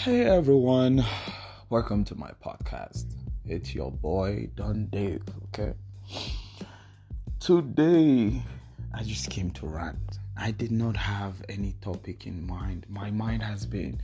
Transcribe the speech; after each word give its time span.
Hey 0.00 0.22
everyone, 0.22 1.04
welcome 1.68 2.06
to 2.06 2.14
my 2.14 2.30
podcast. 2.42 3.04
It's 3.44 3.74
your 3.74 3.92
boy 3.92 4.48
Don 4.54 4.86
Dave, 4.86 5.20
okay? 5.48 5.74
Today, 7.38 8.42
I 8.94 9.02
just 9.02 9.28
came 9.28 9.50
to 9.50 9.66
rant. 9.66 10.18
I 10.38 10.52
did 10.52 10.70
not 10.70 10.96
have 10.96 11.34
any 11.50 11.74
topic 11.82 12.26
in 12.26 12.46
mind. 12.46 12.86
My 12.88 13.10
mind 13.10 13.42
has 13.42 13.66
been 13.66 14.00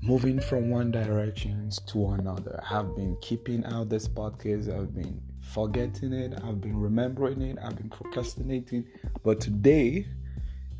moving 0.00 0.38
from 0.38 0.70
one 0.70 0.92
direction 0.92 1.72
to 1.86 2.10
another. 2.10 2.62
I've 2.70 2.94
been 2.94 3.16
keeping 3.20 3.64
out 3.64 3.88
this 3.88 4.06
podcast, 4.06 4.72
I've 4.72 4.94
been 4.94 5.20
forgetting 5.40 6.12
it, 6.12 6.34
I've 6.44 6.60
been 6.60 6.78
remembering 6.78 7.42
it, 7.42 7.58
I've 7.60 7.74
been 7.74 7.90
procrastinating. 7.90 8.86
But 9.24 9.40
today, 9.40 10.06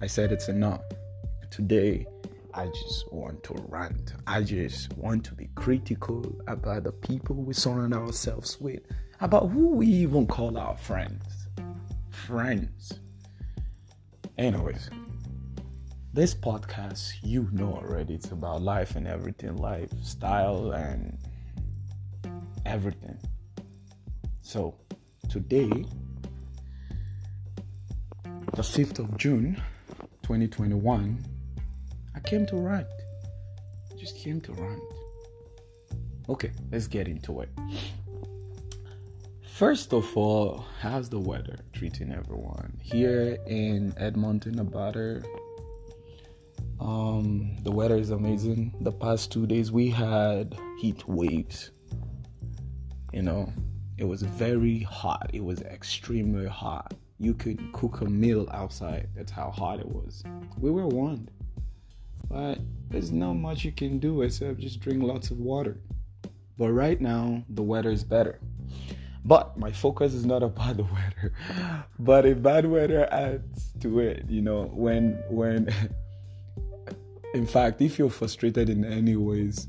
I 0.00 0.06
said 0.06 0.30
it's 0.30 0.48
enough. 0.48 0.82
Today, 1.50 2.06
I 2.54 2.66
just 2.66 3.12
want 3.12 3.42
to 3.44 3.54
rant. 3.68 4.14
I 4.26 4.42
just 4.42 4.92
want 4.96 5.24
to 5.26 5.34
be 5.34 5.48
critical 5.54 6.24
about 6.48 6.84
the 6.84 6.92
people 6.92 7.36
we 7.36 7.54
surround 7.54 7.94
ourselves 7.94 8.60
with, 8.60 8.80
about 9.20 9.50
who 9.50 9.68
we 9.68 9.86
even 9.86 10.26
call 10.26 10.58
our 10.58 10.76
friends. 10.76 11.24
Friends. 12.10 13.00
Anyways, 14.36 14.90
this 16.12 16.34
podcast, 16.34 17.12
you 17.22 17.48
know 17.52 17.74
already, 17.74 18.14
it's 18.14 18.32
about 18.32 18.62
life 18.62 18.96
and 18.96 19.06
everything 19.06 19.56
lifestyle 19.56 20.72
and 20.72 21.18
everything. 22.66 23.18
So, 24.42 24.74
today, 25.28 25.70
the 28.54 28.62
5th 28.62 28.98
of 28.98 29.16
June, 29.16 29.62
2021, 30.22 31.24
I 32.14 32.20
came 32.20 32.46
to 32.46 32.56
rant. 32.56 32.86
Just 33.98 34.16
came 34.16 34.40
to 34.42 34.52
rant. 34.52 34.82
Okay, 36.28 36.52
let's 36.70 36.86
get 36.86 37.08
into 37.08 37.40
it. 37.40 37.50
First 39.42 39.92
of 39.92 40.16
all, 40.16 40.64
how's 40.80 41.10
the 41.10 41.18
weather 41.18 41.58
treating 41.72 42.12
everyone? 42.12 42.78
Here 42.80 43.36
in 43.46 43.92
Edmonton, 43.98 44.58
Alberta, 44.58 45.22
um, 46.80 47.58
the 47.62 47.70
weather 47.70 47.96
is 47.96 48.10
amazing. 48.10 48.74
The 48.80 48.92
past 48.92 49.30
two 49.30 49.46
days 49.46 49.70
we 49.70 49.90
had 49.90 50.56
heat 50.78 51.06
waves. 51.06 51.72
You 53.12 53.22
know, 53.22 53.52
it 53.98 54.04
was 54.04 54.22
very 54.22 54.78
hot. 54.80 55.30
It 55.34 55.44
was 55.44 55.60
extremely 55.60 56.46
hot. 56.46 56.94
You 57.18 57.34
could 57.34 57.60
cook 57.74 58.00
a 58.00 58.06
meal 58.06 58.48
outside. 58.52 59.08
That's 59.14 59.30
how 59.30 59.50
hot 59.50 59.78
it 59.78 59.88
was. 59.88 60.22
We 60.58 60.70
were 60.70 60.86
warned. 60.86 61.30
But 62.30 62.58
there's 62.88 63.10
not 63.10 63.34
much 63.34 63.64
you 63.64 63.72
can 63.72 63.98
do 63.98 64.22
except 64.22 64.60
just 64.60 64.80
drink 64.80 65.02
lots 65.02 65.30
of 65.30 65.38
water. 65.38 65.80
But 66.56 66.70
right 66.72 67.00
now, 67.00 67.42
the 67.48 67.62
weather 67.62 67.90
is 67.90 68.04
better. 68.04 68.38
But 69.24 69.58
my 69.58 69.72
focus 69.72 70.14
is 70.14 70.24
not 70.24 70.42
about 70.50 70.76
the 70.76 70.84
weather, 70.84 71.34
but 71.98 72.24
if 72.24 72.42
bad 72.42 72.66
weather 72.66 73.12
adds 73.12 73.72
to 73.80 73.98
it. 73.98 74.24
You 74.28 74.42
know, 74.42 74.64
when 74.72 75.22
when, 75.28 75.74
in 77.34 77.46
fact, 77.46 77.82
if 77.82 77.98
you're 77.98 78.10
frustrated 78.10 78.68
in 78.68 78.84
any 78.84 79.16
ways, 79.16 79.66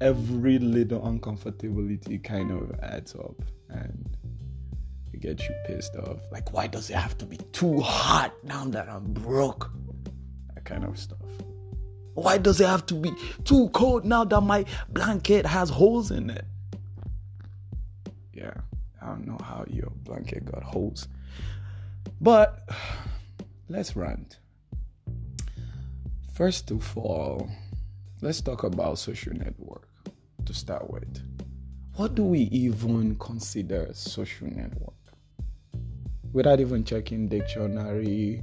every 0.00 0.58
little 0.58 1.00
uncomfortability 1.00 2.22
kind 2.22 2.50
of 2.50 2.78
adds 2.80 3.14
up 3.14 3.40
and 3.70 4.16
it 5.12 5.20
gets 5.20 5.48
you 5.48 5.54
pissed 5.66 5.96
off. 5.96 6.20
Like, 6.30 6.52
why 6.52 6.66
does 6.66 6.90
it 6.90 6.96
have 6.96 7.16
to 7.18 7.26
be 7.26 7.38
too 7.52 7.80
hot 7.80 8.32
now 8.44 8.64
that 8.66 8.88
I'm 8.88 9.12
broke? 9.12 9.70
That 10.54 10.64
kind 10.64 10.84
of 10.84 10.98
stuff. 10.98 11.18
Why 12.14 12.38
does 12.38 12.60
it 12.60 12.66
have 12.66 12.86
to 12.86 12.94
be 12.94 13.12
too 13.44 13.68
cold 13.70 14.04
now 14.04 14.24
that 14.24 14.40
my 14.40 14.64
blanket 14.90 15.46
has 15.46 15.70
holes 15.70 16.10
in 16.10 16.30
it? 16.30 16.44
Yeah, 18.32 18.54
I 19.00 19.06
don't 19.06 19.26
know 19.26 19.38
how 19.42 19.64
your 19.68 19.90
blanket 20.04 20.44
got 20.44 20.62
holes. 20.62 21.08
But 22.20 22.68
let's 23.68 23.96
rant. 23.96 24.38
First 26.34 26.70
of 26.70 26.96
all, 26.96 27.48
let's 28.20 28.40
talk 28.40 28.64
about 28.64 28.98
social 28.98 29.34
network 29.34 29.88
to 30.44 30.54
start 30.54 30.90
with. 30.90 31.20
What 31.96 32.14
do 32.14 32.24
we 32.24 32.40
even 32.50 33.16
consider 33.16 33.90
social 33.92 34.48
network? 34.48 34.94
Without 36.32 36.60
even 36.60 36.84
checking 36.84 37.28
dictionary 37.28 38.42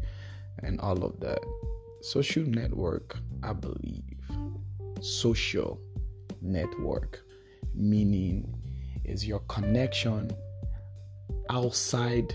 and 0.59 0.79
all 0.79 1.03
of 1.03 1.19
that. 1.19 1.39
Social 2.01 2.43
network 2.45 3.17
I 3.43 3.53
believe, 3.53 4.03
social 5.01 5.79
network, 6.41 7.21
meaning 7.73 8.53
is 9.05 9.25
your 9.25 9.39
connection 9.41 10.31
outside 11.49 12.33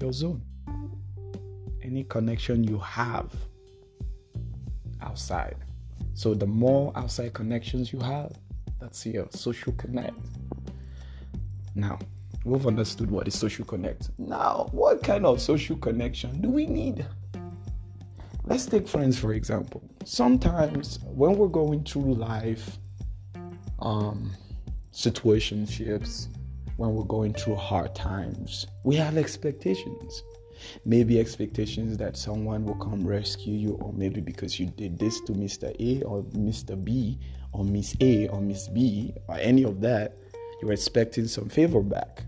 your 0.00 0.12
zone. 0.12 0.42
Any 1.82 2.04
connection 2.04 2.62
you 2.64 2.78
have 2.78 3.32
outside. 5.02 5.56
So 6.14 6.34
the 6.34 6.46
more 6.46 6.92
outside 6.94 7.34
connections 7.34 7.92
you 7.92 7.98
have, 8.00 8.32
that's 8.78 9.04
your 9.06 9.26
social 9.30 9.72
connect. 9.72 10.14
Now, 11.74 11.98
we've 12.44 12.66
understood 12.66 13.10
what 13.10 13.26
is 13.26 13.38
social 13.38 13.64
connect. 13.64 14.10
Now, 14.18 14.68
what 14.72 15.02
kind 15.02 15.26
of 15.26 15.40
social 15.40 15.76
connection 15.76 16.40
do 16.40 16.48
we 16.48 16.66
need? 16.66 17.04
Let's 18.44 18.66
take 18.66 18.88
friends 18.88 19.18
for 19.18 19.34
example. 19.34 19.82
Sometimes 20.04 20.98
when 21.04 21.36
we're 21.36 21.48
going 21.48 21.84
through 21.84 22.14
life 22.14 22.78
um, 23.80 24.32
situationships, 24.92 26.28
when 26.76 26.94
we're 26.94 27.04
going 27.04 27.34
through 27.34 27.56
hard 27.56 27.94
times, 27.94 28.66
we 28.84 28.96
have 28.96 29.16
expectations. 29.16 30.22
Maybe 30.84 31.20
expectations 31.20 31.96
that 31.98 32.16
someone 32.16 32.64
will 32.64 32.76
come 32.76 33.06
rescue 33.06 33.54
you, 33.54 33.78
or 33.82 33.92
maybe 33.92 34.20
because 34.20 34.58
you 34.58 34.66
did 34.66 34.98
this 34.98 35.20
to 35.22 35.32
Mr. 35.32 35.74
A 35.78 36.02
or 36.04 36.22
Mr. 36.22 36.82
B 36.82 37.18
or 37.52 37.64
Miss 37.64 37.96
A 38.00 38.28
or 38.28 38.40
Miss 38.40 38.68
B 38.68 39.14
or 39.28 39.36
any 39.36 39.64
of 39.64 39.80
that, 39.80 40.16
you're 40.60 40.72
expecting 40.72 41.26
some 41.26 41.48
favor 41.48 41.82
back. 41.82 42.24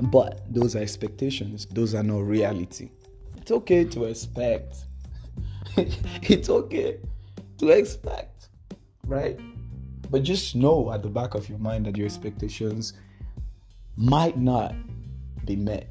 But 0.00 0.42
those 0.52 0.76
are 0.76 0.80
expectations, 0.80 1.66
those 1.66 1.94
are 1.94 2.02
not 2.02 2.20
reality. 2.20 2.90
It's 3.36 3.50
okay 3.50 3.84
to 3.84 4.04
expect 4.04 4.84
it's 6.22 6.48
okay 6.48 6.98
to 7.58 7.68
expect, 7.68 8.48
right? 9.06 9.38
But 10.10 10.22
just 10.22 10.56
know 10.56 10.92
at 10.92 11.02
the 11.02 11.08
back 11.08 11.34
of 11.34 11.48
your 11.48 11.58
mind 11.58 11.86
that 11.86 11.96
your 11.96 12.06
expectations 12.06 12.94
might 13.96 14.36
not 14.36 14.74
be 15.44 15.56
met. 15.56 15.90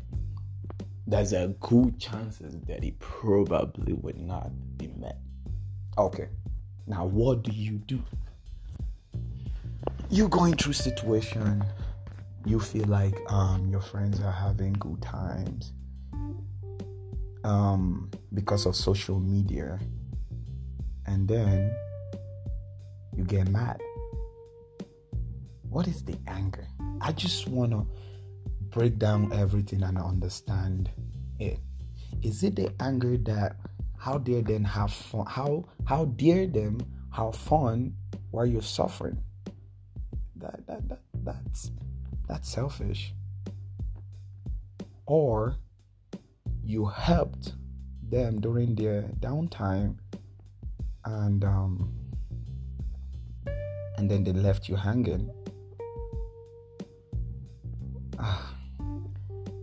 There's 1.07 1.33
a 1.33 1.55
good 1.59 1.99
chances 1.99 2.61
that 2.61 2.83
it 2.83 2.99
probably 2.99 3.93
would 3.93 4.19
not 4.19 4.51
be 4.77 4.87
met. 4.87 5.17
Okay, 5.97 6.29
now 6.85 7.05
what 7.05 7.43
do 7.43 7.51
you 7.51 7.77
do? 7.77 8.01
You're 10.09 10.29
going 10.29 10.55
through 10.55 10.73
situation. 10.73 11.63
You 12.45 12.59
feel 12.59 12.85
like 12.85 13.15
um, 13.31 13.67
your 13.69 13.81
friends 13.81 14.19
are 14.21 14.31
having 14.31 14.73
good 14.73 15.01
times 15.01 15.73
um, 17.43 18.09
because 18.33 18.65
of 18.65 18.75
social 18.75 19.19
media, 19.19 19.79
and 21.05 21.27
then 21.27 21.73
you 23.15 23.23
get 23.23 23.47
mad. 23.49 23.81
What 25.69 25.87
is 25.87 26.03
the 26.03 26.17
anger? 26.27 26.67
I 27.01 27.11
just 27.11 27.47
want 27.47 27.71
to 27.71 27.85
break 28.69 28.97
down 28.97 29.31
everything 29.33 29.83
and 29.83 29.97
understand 29.97 30.89
it. 31.39 31.59
Is 32.21 32.43
it 32.43 32.55
the 32.55 32.73
anger 32.79 33.17
that 33.17 33.55
how 33.97 34.17
dare 34.17 34.41
them 34.41 34.63
have 34.63 34.91
fun? 34.91 35.25
How 35.27 35.65
how 35.85 36.05
dare 36.05 36.47
them 36.47 36.79
have 37.11 37.35
fun 37.35 37.95
while 38.31 38.45
you're 38.45 38.61
suffering? 38.61 39.21
That 40.37 40.65
that, 40.67 40.89
that 40.89 41.01
that's 41.23 41.71
that's 42.27 42.49
selfish. 42.49 43.13
Or 45.05 45.55
you 46.69 46.85
helped 46.85 47.53
them 48.11 48.39
during 48.39 48.75
their 48.75 49.01
downtime 49.19 49.97
and 51.03 51.43
um, 51.43 51.91
and 53.97 54.09
then 54.09 54.23
they 54.23 54.31
left 54.31 54.69
you 54.69 54.75
hanging. 54.75 55.31
Ah, 58.19 58.53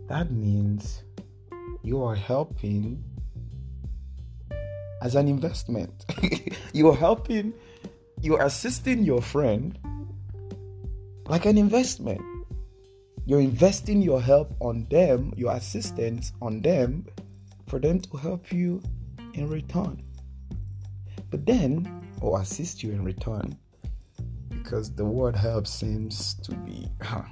that 0.09 0.31
means 0.31 1.03
you 1.81 2.03
are 2.03 2.15
helping 2.15 3.01
as 5.01 5.15
an 5.15 5.29
investment. 5.29 6.05
You 6.73 6.89
are 6.89 6.95
helping 6.95 7.53
you 8.21 8.35
are 8.35 8.45
assisting 8.45 9.03
your 9.03 9.21
friend 9.21 9.79
like 11.25 11.45
an 11.45 11.57
investment 11.57 12.21
you're 13.27 13.41
investing 13.41 14.01
your 14.01 14.21
help 14.21 14.55
on 14.61 14.87
them, 14.89 15.33
your 15.35 15.53
assistance 15.53 16.31
on 16.41 16.61
them, 16.61 17.05
for 17.67 17.77
them 17.77 17.99
to 17.99 18.15
help 18.15 18.53
you 18.53 18.81
in 19.33 19.49
return. 19.49 20.01
But 21.29 21.45
then 21.45 22.05
or 22.21 22.39
assist 22.39 22.83
you 22.83 22.93
in 22.93 23.03
return 23.03 23.57
because 24.49 24.95
the 24.95 25.03
word 25.03 25.35
help 25.35 25.67
seems 25.67 26.35
to 26.35 26.55
be 26.55 26.87
huh, 27.01 27.23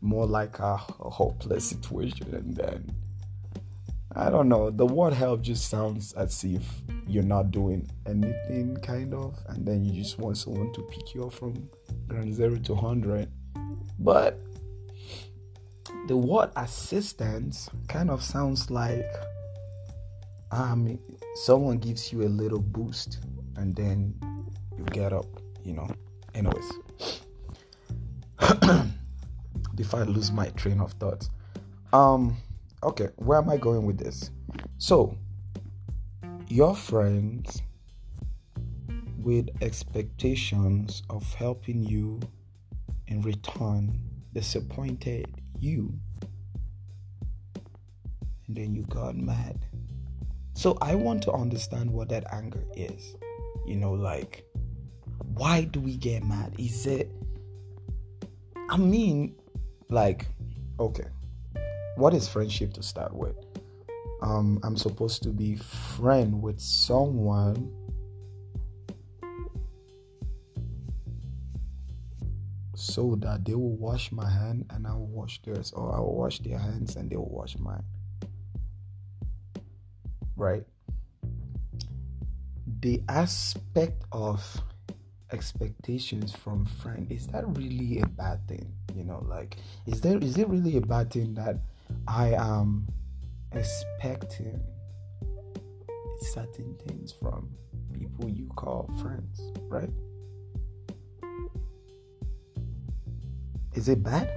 more 0.00 0.26
like 0.26 0.58
a, 0.58 0.74
a 1.00 1.08
hopeless 1.08 1.68
situation 1.68 2.34
and 2.34 2.56
then 2.56 2.92
I 4.16 4.30
don't 4.30 4.48
know. 4.48 4.70
The 4.70 4.86
word 4.86 5.12
help 5.12 5.42
just 5.42 5.70
sounds 5.70 6.12
as 6.14 6.42
if 6.42 6.62
you're 7.06 7.22
not 7.22 7.52
doing 7.52 7.88
anything, 8.04 8.76
kind 8.82 9.14
of, 9.14 9.38
and 9.46 9.64
then 9.64 9.84
you 9.84 9.92
just 9.92 10.18
want 10.18 10.38
someone 10.38 10.72
to 10.72 10.82
pick 10.90 11.14
you 11.14 11.26
up 11.26 11.34
from 11.34 11.68
ground 12.08 12.34
zero 12.34 12.56
to 12.56 12.74
100. 12.74 13.30
But 14.00 14.40
the 16.08 16.16
word 16.16 16.50
assistance 16.56 17.68
kind 17.86 18.10
of 18.10 18.22
sounds 18.22 18.70
like 18.70 19.04
um, 20.50 20.98
someone 21.44 21.76
gives 21.76 22.10
you 22.10 22.22
a 22.22 22.30
little 22.30 22.60
boost 22.60 23.18
and 23.56 23.76
then 23.76 24.14
you 24.78 24.84
get 24.84 25.12
up, 25.12 25.26
you 25.62 25.74
know. 25.74 25.86
Anyways, 26.34 26.72
before 29.74 30.00
I 30.00 30.04
lose 30.04 30.32
my 30.32 30.48
train 30.50 30.80
of 30.80 30.92
thought, 30.92 31.28
um, 31.92 32.36
okay, 32.82 33.08
where 33.16 33.36
am 33.36 33.50
I 33.50 33.58
going 33.58 33.84
with 33.84 33.98
this? 33.98 34.30
So, 34.78 35.14
your 36.48 36.74
friends 36.74 37.60
with 39.18 39.50
expectations 39.60 41.02
of 41.10 41.34
helping 41.34 41.82
you 41.82 42.18
in 43.08 43.20
return 43.20 44.00
disappointed 44.32 45.26
you. 45.60 45.92
And 48.46 48.56
then 48.56 48.74
you 48.74 48.82
got 48.84 49.16
mad. 49.16 49.64
So 50.54 50.76
i 50.80 50.94
want 50.94 51.22
to 51.22 51.32
understand 51.32 51.90
what 51.92 52.08
that 52.08 52.24
anger 52.32 52.64
is. 52.76 53.16
You 53.66 53.76
know 53.76 53.92
like 53.92 54.44
why 55.34 55.64
do 55.64 55.80
we 55.80 55.96
get 55.96 56.24
mad? 56.24 56.54
Is 56.58 56.86
it 56.86 57.12
i 58.70 58.76
mean 58.76 59.34
like 59.88 60.26
okay 60.78 61.06
what 61.98 62.14
is 62.14 62.28
friendship 62.28 62.72
to 62.74 62.82
start 62.82 63.12
with? 63.12 63.34
Um, 64.22 64.60
I'm 64.62 64.76
supposed 64.76 65.22
to 65.24 65.30
be 65.30 65.56
friend 65.56 66.40
with 66.40 66.60
someone 66.60 67.72
so 72.98 73.14
that 73.20 73.44
they 73.44 73.54
will 73.54 73.76
wash 73.76 74.10
my 74.10 74.28
hand 74.28 74.66
and 74.70 74.84
I 74.84 74.92
will 74.92 75.06
wash 75.06 75.40
theirs, 75.42 75.70
or 75.70 75.94
I 75.94 76.00
will 76.00 76.16
wash 76.16 76.40
their 76.40 76.58
hands 76.58 76.96
and 76.96 77.08
they 77.08 77.14
will 77.14 77.30
wash 77.30 77.56
mine. 77.56 77.84
Right? 80.34 80.64
The 82.80 83.00
aspect 83.08 84.02
of 84.10 84.42
expectations 85.30 86.32
from 86.32 86.64
friend 86.64 87.06
is 87.12 87.28
that 87.28 87.44
really 87.56 88.00
a 88.00 88.06
bad 88.08 88.48
thing? 88.48 88.66
You 88.96 89.04
know, 89.04 89.24
like 89.28 89.58
is 89.86 90.00
there 90.00 90.18
is 90.18 90.36
it 90.36 90.48
really 90.48 90.76
a 90.76 90.80
bad 90.80 91.12
thing 91.12 91.34
that 91.34 91.60
I 92.08 92.34
am 92.34 92.88
expecting 93.52 94.60
certain 96.34 96.74
things 96.84 97.12
from 97.12 97.48
people 97.92 98.28
you 98.28 98.48
call 98.56 98.90
friends, 99.00 99.52
right? 99.68 99.90
Is 103.78 103.88
it 103.88 104.02
bad? 104.02 104.28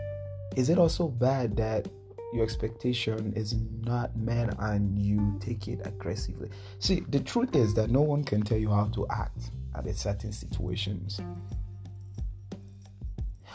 Is 0.55 0.69
it 0.69 0.77
also 0.77 1.07
bad 1.07 1.57
that 1.57 1.87
your 2.31 2.43
expectation 2.43 3.33
is 3.35 3.55
not 3.83 4.15
met 4.15 4.53
and 4.59 4.99
you 4.99 5.35
take 5.39 5.67
it 5.67 5.81
aggressively? 5.83 6.51
See, 6.77 6.99
the 7.09 7.21
truth 7.21 7.55
is 7.55 7.73
that 7.73 7.89
no 7.89 8.01
one 8.01 8.23
can 8.23 8.43
tell 8.43 8.59
you 8.59 8.69
how 8.69 8.85
to 8.93 9.07
act 9.09 9.49
at 9.73 9.87
a 9.87 9.95
certain 9.95 10.31
situations. 10.31 11.19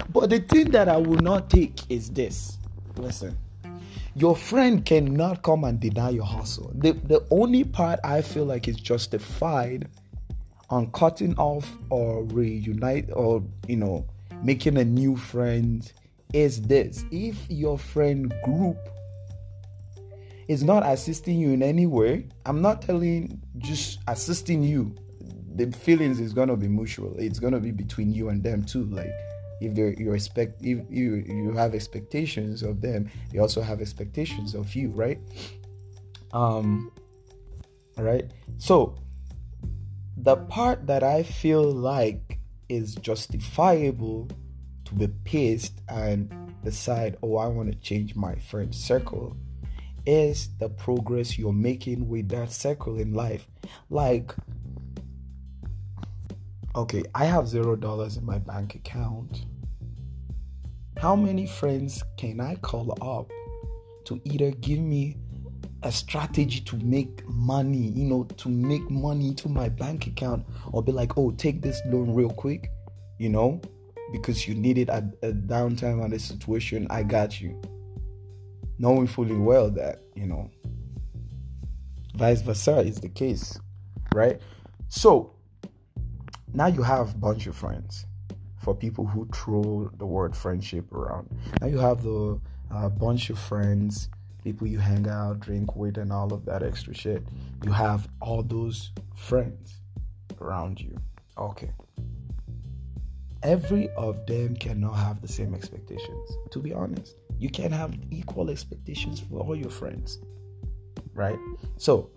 But 0.09 0.31
the 0.31 0.41
thing 0.41 0.73
that 0.73 0.89
I 0.89 0.97
will 0.97 1.21
not 1.21 1.51
take 1.51 1.89
is 1.89 2.11
this. 2.11 2.59
Listen, 2.97 3.39
your 4.17 4.35
friend 4.35 4.85
cannot 4.85 5.45
come 5.45 5.63
and 5.63 5.79
deny 5.79 6.11
your 6.11 6.27
hustle. 6.27 6.73
The, 6.75 6.95
the 6.95 7.25
only 7.31 7.63
part 7.63 8.01
I 8.03 8.23
feel 8.23 8.45
like 8.45 8.67
is 8.67 8.75
justified 8.75 9.89
on 10.69 10.91
cutting 10.91 11.37
off 11.37 11.79
or 11.91 12.25
reunite 12.25 13.11
or, 13.13 13.45
you 13.69 13.77
know, 13.77 14.05
making 14.47 14.79
a 14.79 14.85
new 14.85 15.17
friend 15.17 15.93
is 16.33 16.63
this. 16.63 17.05
If 17.11 17.37
your 17.51 17.77
friend 17.79 18.33
group 18.45 18.79
is 20.47 20.63
not 20.63 20.85
assisting 20.87 21.37
you 21.39 21.51
in 21.51 21.63
any 21.65 21.87
way, 21.87 22.29
I'm 22.47 22.63
not 22.63 22.81
telling 22.81 23.43
just 23.59 23.99
assisting 24.07 24.63
you. 24.63 24.95
The 25.57 25.73
feelings 25.73 26.21
is 26.21 26.33
gonna 26.33 26.57
be 26.57 26.69
mutual. 26.69 27.17
It's 27.19 27.41
gonna 27.41 27.59
be 27.59 27.73
between 27.73 28.13
you 28.13 28.29
and 28.29 28.41
them 28.43 28.63
too. 28.63 28.85
Like 28.85 29.13
if 29.61 29.75
they 29.75 29.95
you 29.99 30.13
expect 30.13 30.63
if 30.63 30.79
you 30.91 31.25
you 31.27 31.53
have 31.53 31.75
expectations 31.75 32.63
of 32.63 32.81
them 32.81 33.11
they 33.33 33.39
also 33.39 33.63
have 33.63 33.81
expectations 33.81 34.55
of 34.55 34.75
you 34.75 34.91
right 34.91 35.19
um 36.33 36.93
right 37.97 38.31
so 38.59 38.95
the 40.19 40.37
part 40.37 40.87
that 40.87 41.03
i 41.03 41.23
feel 41.23 41.63
like 41.63 42.26
is 42.69 42.95
justifiable 42.97 44.29
to 44.85 44.95
be 44.95 45.09
pissed 45.25 45.81
and 45.89 46.33
decide 46.65 47.17
oh 47.23 47.37
i 47.37 47.47
want 47.47 47.71
to 47.71 47.79
change 47.79 48.15
my 48.15 48.35
friend 48.37 48.75
circle 48.75 49.37
is 50.05 50.51
the 50.59 50.69
progress 50.69 51.37
you're 51.37 51.53
making 51.53 52.09
with 52.09 52.29
that 52.29 52.53
circle 52.53 52.99
in 52.99 53.13
life 53.13 53.49
like 53.91 54.35
okay, 56.77 57.03
I 57.15 57.25
have 57.25 57.49
zero 57.49 57.75
dollars 57.75 58.19
in 58.19 58.27
my 58.27 58.39
bank 58.39 58.75
account. 58.75 59.47
How 60.99 61.17
many 61.17 61.47
friends 61.47 62.03
can 62.19 62.39
I 62.39 62.57
call 62.57 62.97
up 63.01 63.31
to 64.05 64.21
either 64.25 64.51
give 64.51 64.81
me 64.81 65.17
a 65.87 65.93
strategy 65.93 66.61
to 66.63 66.77
make 66.79 67.25
money, 67.29 67.93
you 67.95 68.05
know, 68.05 68.25
to 68.25 68.49
make 68.49 68.91
money 68.91 69.33
to 69.35 69.49
my 69.49 69.69
bank 69.69 70.09
account, 70.09 70.45
or 70.73 70.83
be 70.83 70.91
like, 70.91 71.17
oh, 71.17 71.31
take 71.31 71.63
this 71.63 71.81
loan 71.87 72.13
real 72.13 72.31
quick, 72.31 72.73
you 73.19 73.29
know, 73.29 73.61
because 74.11 74.49
you 74.49 74.55
need 74.55 74.79
it 74.79 74.89
at 74.89 75.05
a 75.23 75.33
downtime 75.33 76.05
and 76.05 76.13
a 76.13 76.19
situation, 76.19 76.89
I 76.91 77.05
got 77.05 77.41
you. 77.41 77.63
Knowing 78.81 79.07
fully 79.07 79.37
well 79.37 79.71
that, 79.71 80.03
you 80.17 80.27
know, 80.27 80.51
vice 82.17 82.43
versa 82.43 82.79
is 82.79 82.97
the 82.97 83.09
case, 83.09 83.57
right? 84.13 84.41
So, 84.89 85.35
now 86.53 86.67
you 86.67 86.83
have 86.83 87.15
a 87.15 87.19
bunch 87.19 87.47
of 87.47 87.55
friends 87.55 88.07
for 88.59 88.75
people 88.75 89.07
who 89.07 89.29
throw 89.33 89.89
the 89.99 90.07
word 90.07 90.35
friendship 90.35 90.91
around. 90.93 91.29
Now 91.61 91.69
you 91.69 91.79
have 91.79 92.03
the 92.03 92.41
uh, 92.73 92.89
bunch 92.89 93.31
of 93.31 93.39
friends, 93.39 94.09
people 94.47 94.69
you 94.69 94.79
hang 94.79 95.09
out, 95.09 95.41
drink 95.41 95.75
with, 95.75 95.99
and 95.99 96.13
all 96.13 96.33
of 96.33 96.45
that 96.45 96.63
extra 96.63 96.95
shit. 96.95 97.21
You 97.65 97.73
have 97.73 98.07
all 98.21 98.45
those 98.45 98.93
friends 99.17 99.81
around 100.41 100.81
you. 100.81 100.97
Okay. 101.37 101.73
Every 103.43 103.89
of 103.97 104.25
them 104.27 104.55
cannot 104.55 104.93
have 104.93 105.21
the 105.21 105.27
same 105.27 105.53
expectations. 105.53 106.31
To 106.53 106.61
be 106.61 106.73
honest, 106.73 107.17
you 107.41 107.51
can't 107.51 107.73
have 107.73 107.93
equal 108.13 108.49
expectations 108.49 109.19
for 109.19 109.41
all 109.41 109.57
your 109.57 109.69
friends, 109.69 110.21
right? 111.13 111.39
So, 111.77 112.11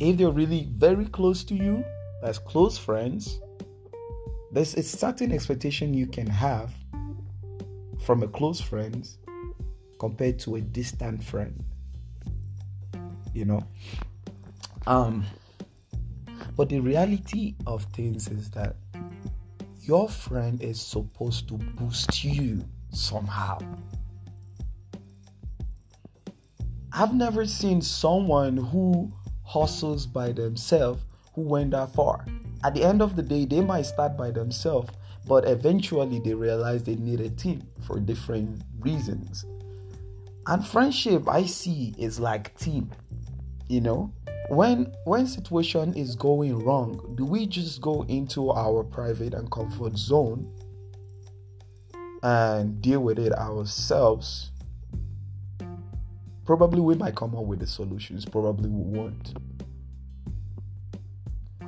if 0.00 0.16
they're 0.16 0.30
really 0.30 0.70
very 0.72 1.04
close 1.04 1.44
to 1.44 1.54
you, 1.54 1.84
as 2.22 2.38
close 2.38 2.78
friends, 2.78 3.38
there's 4.50 4.72
a 4.76 4.82
certain 4.82 5.30
expectation 5.30 5.92
you 5.92 6.06
can 6.06 6.26
have 6.26 6.72
from 7.98 8.22
a 8.22 8.28
close 8.28 8.62
friend 8.62 9.06
compared 9.98 10.38
to 10.40 10.56
a 10.56 10.60
distant 10.60 11.22
friend. 11.22 11.64
You 13.32 13.44
know? 13.44 13.66
Um 14.86 15.24
but 16.56 16.68
the 16.68 16.80
reality 16.80 17.54
of 17.66 17.84
things 17.92 18.28
is 18.28 18.50
that 18.50 18.76
your 19.82 20.08
friend 20.08 20.62
is 20.62 20.80
supposed 20.80 21.48
to 21.48 21.54
boost 21.54 22.24
you 22.24 22.64
somehow. 22.90 23.58
I've 26.92 27.14
never 27.14 27.44
seen 27.44 27.82
someone 27.82 28.56
who 28.56 29.12
hustles 29.44 30.06
by 30.06 30.32
themselves 30.32 31.04
who 31.34 31.42
went 31.42 31.72
that 31.72 31.92
far 31.92 32.24
at 32.64 32.74
the 32.74 32.82
end 32.82 33.02
of 33.02 33.16
the 33.16 33.22
day, 33.22 33.44
they 33.44 33.60
might 33.60 33.82
start 33.82 34.16
by 34.16 34.30
themselves, 34.30 34.90
but 35.26 35.48
eventually 35.48 36.18
they 36.18 36.34
realize 36.34 36.82
they 36.82 36.96
need 36.96 37.20
a 37.20 37.30
team 37.30 37.62
for 37.86 38.00
different 38.00 38.62
reasons. 38.80 39.44
And 40.46 40.64
friendship, 40.64 41.28
I 41.28 41.44
see, 41.46 41.94
is 41.98 42.20
like 42.20 42.56
team. 42.58 42.90
You 43.68 43.80
know, 43.80 44.12
when 44.48 44.92
when 45.04 45.26
situation 45.26 45.92
is 45.94 46.14
going 46.14 46.64
wrong, 46.64 47.14
do 47.16 47.24
we 47.24 47.46
just 47.46 47.80
go 47.80 48.04
into 48.08 48.52
our 48.52 48.84
private 48.84 49.34
and 49.34 49.50
comfort 49.50 49.98
zone 49.98 50.48
and 52.22 52.80
deal 52.80 53.00
with 53.00 53.18
it 53.18 53.32
ourselves? 53.32 54.52
Probably 56.44 56.80
we 56.80 56.94
might 56.94 57.16
come 57.16 57.34
up 57.34 57.44
with 57.44 57.58
the 57.58 57.66
solutions. 57.66 58.24
Probably 58.24 58.70
we 58.70 58.98
won't. 58.98 59.34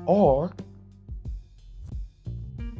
Or 0.07 0.53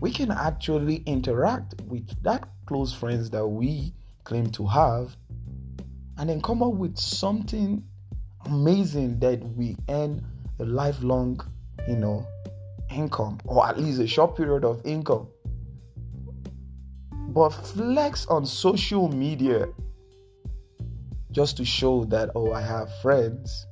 we 0.01 0.13
can 0.13 0.31
actually 0.31 1.03
interact 1.07 1.75
with 1.89 2.23
that 2.23 2.49
close 2.67 2.95
friends 2.95 3.31
that 3.31 3.45
we 3.45 3.93
claim 4.23 4.49
to 4.51 4.65
have 4.67 5.17
and 6.19 6.29
then 6.29 6.41
come 6.41 6.63
up 6.63 6.75
with 6.75 6.97
something 6.99 7.85
amazing 8.47 9.19
that 9.21 9.43
we 9.57 9.77
earn 9.89 10.25
a 10.59 10.65
lifelong, 10.65 11.41
you 11.89 11.97
know, 11.97 12.27
income 12.91 13.39
or 13.45 13.67
at 13.67 13.79
least 13.79 14.01
a 14.01 14.07
short 14.07 14.37
period 14.37 14.65
of 14.65 14.81
income. 14.85 15.29
But 17.13 17.51
flex 17.51 18.27
on 18.27 18.47
social 18.47 19.09
media 19.09 19.69
just 21.31 21.57
to 21.59 21.65
show 21.65 22.05
that, 22.07 22.31
oh, 22.35 22.53
I 22.53 22.63
have 22.63 22.91
friends, 23.01 23.67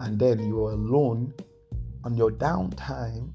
and 0.00 0.18
then 0.18 0.38
you're 0.40 0.72
alone 0.72 1.34
on 2.04 2.16
your 2.16 2.30
downtime 2.30 3.32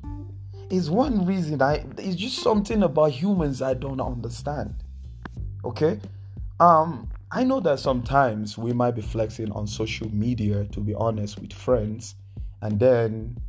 is 0.70 0.90
one 0.90 1.26
reason 1.26 1.62
I 1.62 1.86
it's 1.98 2.16
just 2.16 2.40
something 2.40 2.82
about 2.84 3.12
humans 3.12 3.62
I 3.62 3.74
don't 3.74 4.02
understand. 4.02 4.74
Okay? 5.64 6.00
Um 6.60 7.10
I 7.36 7.44
know 7.44 7.60
that 7.62 7.80
sometimes 7.80 8.60
we 8.60 8.74
might 8.74 8.92
be 8.92 9.02
flexing 9.02 9.52
on 9.54 9.66
social 9.66 10.08
media 10.14 10.66
to 10.66 10.80
be 10.80 10.94
honest 10.94 11.40
with 11.40 11.52
friends 11.52 12.14
and 12.62 12.80
then 12.80 13.40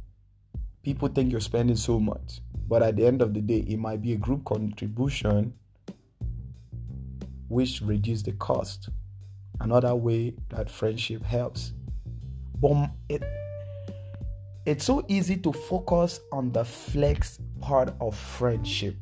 people 0.83 1.07
think 1.09 1.31
you're 1.31 1.43
spending 1.43 1.77
so 1.77 2.01
much. 2.01 2.41
But 2.67 2.83
at 2.83 2.97
the 2.97 3.07
end 3.07 3.21
of 3.21 3.35
the 3.35 3.43
day, 3.43 3.59
it 3.59 3.79
might 3.79 4.01
be 4.01 4.15
a 4.15 4.17
group 4.17 4.47
contribution 4.47 5.53
which 7.49 7.83
reduce 7.83 8.23
the 8.23 8.33
cost. 8.33 8.89
Another 9.61 9.95
way 9.95 10.33
that 10.49 10.71
friendship 10.71 11.23
helps. 11.23 11.75
But 12.63 12.89
it 13.11 13.23
it's 14.65 14.87
so 14.87 15.05
easy 15.09 15.37
to 15.37 15.53
focus 15.53 16.21
on 16.33 16.53
the 16.53 16.65
flex 16.65 17.39
part 17.61 17.93
of 18.01 18.17
friendship. 18.17 18.97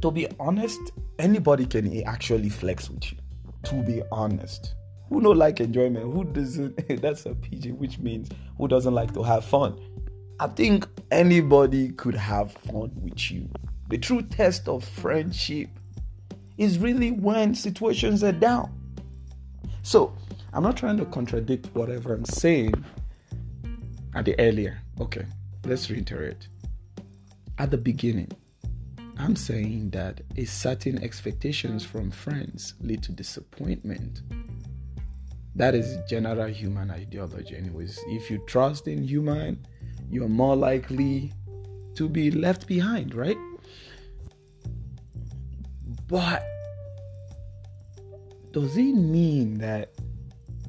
To 0.00 0.10
be 0.10 0.28
honest, 0.40 0.80
anybody 1.18 1.66
can 1.66 2.02
actually 2.04 2.48
flex 2.48 2.88
with 2.88 3.12
you. 3.12 3.18
To 3.64 3.82
be 3.82 4.02
honest. 4.10 4.74
Who 5.08 5.20
don't 5.20 5.36
like 5.36 5.60
enjoyment? 5.60 6.12
Who 6.12 6.24
doesn't? 6.24 6.88
That's 7.02 7.26
a 7.26 7.34
PG, 7.34 7.72
which 7.72 7.98
means 7.98 8.30
who 8.56 8.68
doesn't 8.68 8.94
like 8.94 9.12
to 9.14 9.22
have 9.22 9.44
fun? 9.44 9.78
I 10.38 10.46
think 10.46 10.86
anybody 11.10 11.90
could 11.90 12.14
have 12.14 12.52
fun 12.52 12.92
with 13.02 13.30
you. 13.30 13.48
The 13.88 13.98
true 13.98 14.22
test 14.22 14.68
of 14.68 14.84
friendship 14.84 15.68
is 16.56 16.78
really 16.78 17.10
when 17.10 17.54
situations 17.54 18.22
are 18.22 18.32
down. 18.32 18.72
So, 19.82 20.14
I'm 20.52 20.62
not 20.62 20.76
trying 20.76 20.96
to 20.98 21.04
contradict 21.06 21.68
whatever 21.74 22.14
I'm 22.14 22.24
saying 22.24 22.72
at 24.14 24.24
the 24.24 24.38
earlier. 24.38 24.80
Okay, 25.00 25.26
let's 25.64 25.90
reiterate. 25.90 26.48
At 27.58 27.70
the 27.70 27.78
beginning, 27.78 28.30
I'm 29.20 29.36
saying 29.36 29.90
that 29.90 30.22
a 30.38 30.46
certain 30.46 31.02
expectations 31.04 31.84
from 31.84 32.10
friends 32.10 32.72
lead 32.80 33.02
to 33.02 33.12
disappointment. 33.12 34.22
That 35.54 35.74
is 35.74 35.98
general 36.08 36.48
human 36.48 36.90
ideology, 36.90 37.54
anyways. 37.54 38.00
If 38.06 38.30
you 38.30 38.42
trust 38.46 38.88
in 38.88 39.02
human, 39.02 39.66
you're 40.08 40.26
more 40.26 40.56
likely 40.56 41.34
to 41.96 42.08
be 42.08 42.30
left 42.30 42.66
behind, 42.66 43.14
right? 43.14 43.36
But 46.08 46.42
does 48.52 48.74
it 48.78 48.94
mean 48.94 49.58
that 49.58 49.90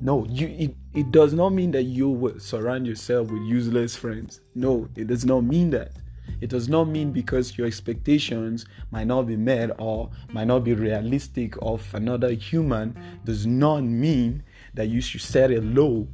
no, 0.01 0.25
you 0.29 0.47
it, 0.47 0.75
it 0.93 1.11
does 1.11 1.33
not 1.33 1.51
mean 1.51 1.71
that 1.71 1.83
you 1.83 2.09
will 2.09 2.37
surround 2.39 2.85
yourself 2.85 3.31
with 3.31 3.43
useless 3.43 3.95
friends. 3.95 4.41
No, 4.55 4.89
it 4.97 5.07
does 5.07 5.23
not 5.23 5.41
mean 5.41 5.69
that. 5.69 5.93
It 6.39 6.49
does 6.49 6.67
not 6.67 6.87
mean 6.87 7.11
because 7.11 7.57
your 7.57 7.67
expectations 7.67 8.65
might 8.91 9.07
not 9.07 9.23
be 9.23 9.35
met 9.35 9.71
or 9.79 10.09
might 10.31 10.47
not 10.47 10.63
be 10.63 10.73
realistic 10.73 11.55
of 11.61 11.85
another 11.93 12.31
human 12.31 12.97
does 13.23 13.45
not 13.45 13.81
mean 13.81 14.43
that 14.73 14.87
you 14.87 15.01
should 15.01 15.21
set 15.21 15.51
a 15.51 15.61
low. 15.61 16.07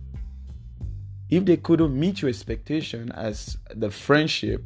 If 1.30 1.46
they 1.46 1.58
couldn't 1.58 1.98
meet 1.98 2.22
your 2.22 2.30
expectation 2.30 3.12
as 3.12 3.58
the 3.76 3.90
friendship 3.90 4.64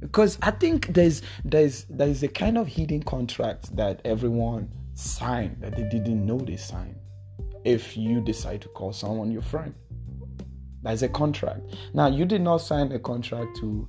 because 0.00 0.36
i 0.42 0.50
think 0.50 0.88
there's 0.88 1.22
there's 1.44 1.84
there's 1.84 2.24
a 2.24 2.28
kind 2.28 2.58
of 2.58 2.66
hidden 2.66 3.00
contract 3.04 3.74
that 3.76 4.00
everyone 4.04 4.68
signed 4.94 5.56
that 5.60 5.76
they 5.76 5.84
didn't 5.84 6.26
know 6.26 6.38
they 6.38 6.56
signed 6.56 6.96
if 7.64 7.96
you 7.96 8.20
decide 8.20 8.60
to 8.62 8.68
call 8.68 8.92
someone 8.92 9.30
your 9.30 9.42
friend. 9.42 9.74
There's 10.82 11.02
a 11.02 11.08
contract. 11.08 11.74
Now 11.94 12.08
you 12.08 12.24
did 12.24 12.40
not 12.42 12.58
sign 12.58 12.90
a 12.92 12.98
contract 12.98 13.56
to 13.60 13.88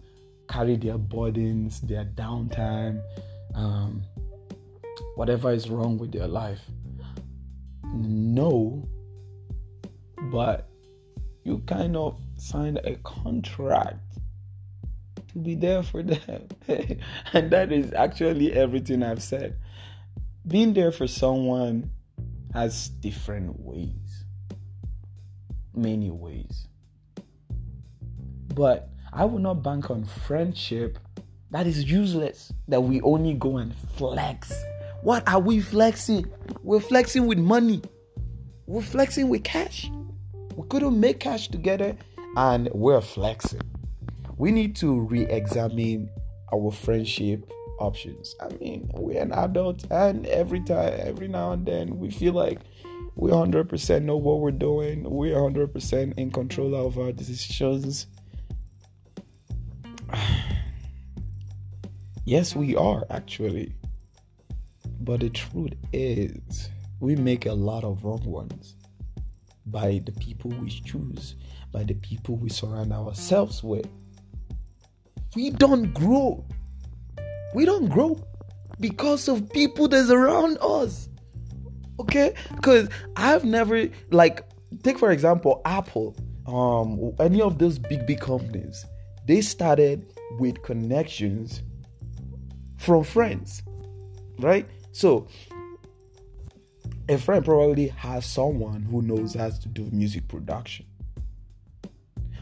carry 0.53 0.75
their 0.75 0.97
burdens 0.97 1.81
their 1.81 2.05
downtime 2.05 3.01
um, 3.55 4.03
whatever 5.15 5.51
is 5.51 5.69
wrong 5.69 5.97
with 5.97 6.11
their 6.11 6.27
life 6.27 6.61
no 7.93 8.87
but 10.31 10.69
you 11.43 11.59
kind 11.65 11.97
of 11.97 12.19
signed 12.37 12.79
a 12.83 12.95
contract 13.03 13.99
to 15.33 15.39
be 15.39 15.55
there 15.55 15.83
for 15.83 16.03
them. 16.03 16.47
and 17.33 17.51
that 17.51 17.71
is 17.71 17.91
actually 17.93 18.53
everything 18.53 19.03
I've 19.03 19.21
said. 19.21 19.57
Being 20.47 20.73
there 20.73 20.91
for 20.91 21.07
someone 21.07 21.89
has 22.53 22.89
different 22.89 23.59
ways, 23.59 24.25
many 25.73 26.11
ways. 26.11 26.67
But 28.53 28.89
I 29.15 29.25
will 29.25 29.39
not 29.39 29.61
bank 29.61 29.91
on 29.91 30.05
friendship 30.05 30.97
that 31.53 31.67
is 31.67 31.83
useless, 31.83 32.51
that 32.67 32.81
we 32.81 32.99
only 33.01 33.35
go 33.35 33.57
and 33.57 33.75
flex. 33.95 34.51
What 35.03 35.27
are 35.29 35.39
we 35.39 35.59
flexing? 35.59 36.25
We're 36.63 36.79
flexing 36.79 37.27
with 37.27 37.37
money, 37.37 37.83
we're 38.65 38.81
flexing 38.81 39.29
with 39.29 39.43
cash. 39.43 39.87
We 40.55 40.67
couldn't 40.67 40.99
make 40.99 41.19
cash 41.19 41.49
together 41.49 41.95
and 42.37 42.69
we're 42.73 43.01
flexing. 43.01 43.61
We 44.37 44.51
need 44.51 44.75
to 44.77 45.01
re 45.01 45.27
examine 45.27 46.09
our 46.51 46.71
friendship 46.71 47.47
options. 47.79 48.33
I 48.41 48.49
mean, 48.55 48.89
we're 48.95 49.21
an 49.21 49.31
adult, 49.33 49.85
and 49.91 50.25
every 50.25 50.61
time, 50.61 50.93
every 50.97 51.27
now 51.27 51.51
and 51.51 51.67
then, 51.67 51.99
we 51.99 52.09
feel 52.09 52.33
like 52.33 52.61
we 53.15 53.29
100% 53.29 54.01
know 54.03 54.17
what 54.17 54.39
we're 54.39 54.49
doing, 54.49 55.03
we're 55.03 55.35
100% 55.35 56.17
in 56.17 56.31
control 56.31 56.73
of 56.73 56.97
our 56.97 57.11
decisions. 57.11 58.07
yes, 62.25 62.55
we 62.55 62.75
are 62.75 63.05
actually. 63.09 63.73
But 65.01 65.19
the 65.19 65.29
truth 65.29 65.73
is, 65.91 66.69
we 66.99 67.15
make 67.15 67.45
a 67.45 67.53
lot 67.53 67.83
of 67.83 68.03
wrong 68.03 68.23
ones 68.23 68.75
by 69.65 70.01
the 70.05 70.11
people 70.13 70.51
we 70.51 70.69
choose, 70.69 71.35
by 71.71 71.83
the 71.83 71.95
people 71.95 72.37
we 72.37 72.49
surround 72.49 72.93
ourselves 72.93 73.63
with. 73.63 73.87
We 75.35 75.49
don't 75.49 75.93
grow. 75.93 76.45
We 77.53 77.65
don't 77.65 77.87
grow 77.87 78.23
because 78.79 79.27
of 79.27 79.49
people 79.51 79.87
that's 79.87 80.09
around 80.09 80.57
us. 80.61 81.09
Okay? 81.99 82.33
Because 82.55 82.89
I've 83.15 83.43
never 83.43 83.89
like 84.11 84.45
take 84.83 84.97
for 84.97 85.11
example 85.11 85.61
Apple, 85.65 86.15
um, 86.47 87.13
any 87.19 87.41
of 87.41 87.59
those 87.59 87.77
big 87.77 88.07
big 88.07 88.19
companies, 88.19 88.85
they 89.25 89.41
started 89.41 90.13
with 90.39 90.61
connections 90.61 91.61
from 92.77 93.03
friends. 93.03 93.63
Right? 94.39 94.67
So 94.91 95.27
a 97.09 97.17
friend 97.17 97.43
probably 97.43 97.87
has 97.87 98.25
someone 98.25 98.81
who 98.81 99.01
knows 99.01 99.35
how 99.35 99.49
to 99.49 99.67
do 99.69 99.89
music 99.91 100.27
production. 100.27 100.85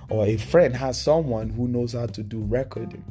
Or 0.09 0.25
a 0.25 0.37
friend 0.37 0.75
has 0.75 1.01
someone 1.01 1.49
who 1.49 1.67
knows 1.67 1.93
how 1.93 2.05
to 2.05 2.23
do 2.23 2.43
recording. 2.43 3.05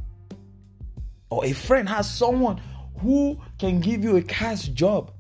Or 1.31 1.45
a 1.45 1.53
friend 1.53 1.89
has 1.89 2.11
someone 2.11 2.61
who 2.99 3.41
can 3.59 3.81
give 3.81 4.05
you 4.05 4.17
a 4.17 4.23
cash 4.23 4.65
job. 4.69 5.13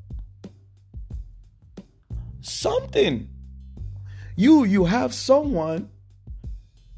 Something. 2.40 3.28
You 4.36 4.64
you 4.64 4.84
have 4.84 5.12
someone 5.14 5.89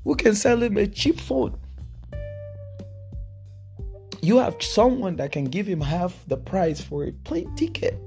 who 0.04 0.14
can 0.14 0.35
sell 0.35 0.62
him 0.62 0.76
a 0.76 0.87
cheap 0.87 1.21
phone. 1.21 1.59
You 4.21 4.38
have 4.38 4.62
someone 4.62 5.16
that 5.16 5.32
can 5.32 5.44
give 5.44 5.66
him 5.66 5.80
half 5.80 6.25
the 6.28 6.37
price 6.37 6.80
for 6.80 7.04
a 7.04 7.12
plane 7.12 7.54
ticket. 7.56 7.99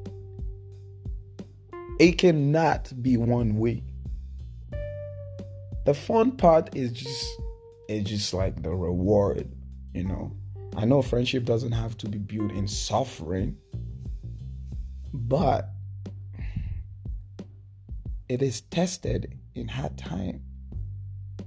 It 1.99 2.17
cannot 2.17 2.91
be 3.01 3.17
one 3.17 3.57
way. 3.57 3.83
The 5.85 5.93
fun 5.93 6.31
part 6.31 6.75
is 6.75 6.91
just 6.91 7.25
it's 7.87 8.09
just 8.09 8.33
like 8.33 8.63
the 8.63 8.71
reward, 8.71 9.51
you 9.93 10.03
know. 10.03 10.31
I 10.75 10.85
know 10.85 11.01
friendship 11.01 11.45
doesn't 11.45 11.71
have 11.71 11.97
to 11.99 12.09
be 12.09 12.17
built 12.17 12.51
in 12.51 12.67
suffering, 12.67 13.57
but 15.13 15.69
it 18.27 18.41
is 18.41 18.61
tested 18.61 19.37
in 19.53 19.67
hard 19.67 19.97
time. 19.97 20.44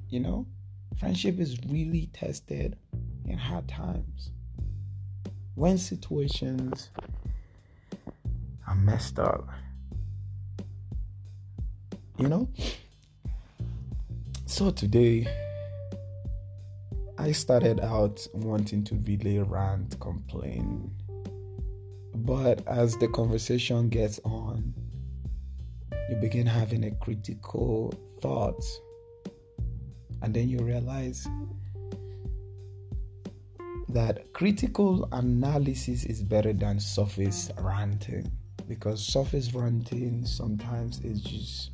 You 0.08 0.20
know, 0.20 0.46
friendship 0.98 1.38
is 1.38 1.58
really 1.68 2.08
tested 2.12 2.76
in 3.26 3.36
hard 3.36 3.68
times. 3.68 4.32
when 5.58 5.76
situations 5.76 6.90
are 8.68 8.76
messed 8.76 9.18
up. 9.18 9.48
You 12.16 12.28
know? 12.28 12.48
So 14.46 14.70
today, 14.70 15.26
I 17.18 17.32
started 17.32 17.80
out 17.80 18.24
wanting 18.32 18.84
to 18.84 18.94
really 18.94 19.40
rant, 19.40 19.98
complain. 19.98 20.92
But 22.14 22.64
as 22.68 22.96
the 22.98 23.08
conversation 23.08 23.88
gets 23.88 24.20
on, 24.24 24.72
you 26.08 26.14
begin 26.20 26.46
having 26.46 26.84
a 26.84 26.92
critical 26.92 27.92
thought. 28.20 28.62
And 30.22 30.34
then 30.34 30.48
you 30.48 30.58
realize 30.60 31.28
that 33.88 34.32
critical 34.32 35.08
analysis 35.12 36.04
is 36.04 36.22
better 36.22 36.52
than 36.52 36.78
surface 36.78 37.50
ranting. 37.58 38.30
Because 38.66 39.04
surface 39.04 39.54
ranting 39.54 40.26
sometimes 40.26 41.00
is 41.00 41.22
just 41.22 41.70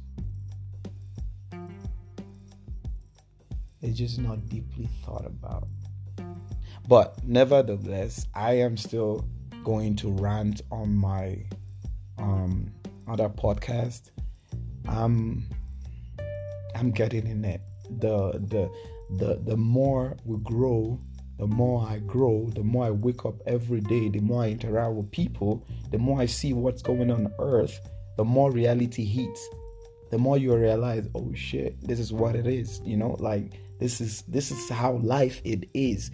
it's 3.83 3.99
just 3.99 4.19
not 4.19 4.49
deeply 4.49 4.89
thought 5.05 5.27
about. 5.27 5.67
But 6.87 7.25
nevertheless 7.25 8.27
i 8.35 8.53
am 8.53 8.77
still 8.77 9.27
going 9.65 9.97
to 9.97 10.11
rant 10.11 10.61
on 10.71 10.95
my 10.95 11.39
um 12.19 12.71
other 13.09 13.29
podcast. 13.29 14.11
I'm 14.87 15.49
i'm 16.77 16.91
getting 16.93 17.27
in 17.27 17.45
it 17.45 17.61
the 17.99 18.33
the 18.49 18.71
the 19.19 19.41
the 19.45 19.57
more 19.57 20.17
we 20.25 20.39
grow 20.39 21.01
the 21.39 21.47
more 21.49 21.85
I 21.87 21.99
grow, 21.99 22.49
the 22.55 22.63
more 22.63 22.87
I 22.87 22.91
wake 22.91 23.25
up 23.25 23.35
every 23.47 23.81
day, 23.81 24.09
the 24.09 24.21
more 24.21 24.45
I 24.45 24.51
interact 24.51 24.95
with 24.95 25.11
people, 25.11 25.67
the 25.91 25.99
more 25.99 26.21
I 26.21 26.27
see 26.27 26.53
what's 26.53 26.81
going 26.81 27.11
on 27.11 27.33
earth, 27.41 27.81
the 28.17 28.25
more 28.25 28.53
reality 28.53 29.05
hits. 29.05 29.49
The 30.11 30.19
more 30.19 30.39
you 30.39 30.55
realize, 30.55 31.09
oh 31.17 31.33
shit, 31.35 31.81
this 31.81 31.99
is 31.99 32.13
what 32.13 32.37
it 32.37 32.47
is, 32.47 32.81
you 32.85 32.97
know, 32.97 33.17
like 33.19 33.53
this 33.81 34.01
is 34.01 34.23
this 34.29 34.53
is 34.53 34.69
how 34.69 34.93
life 34.99 35.41
it 35.45 35.69
is. 35.75 36.13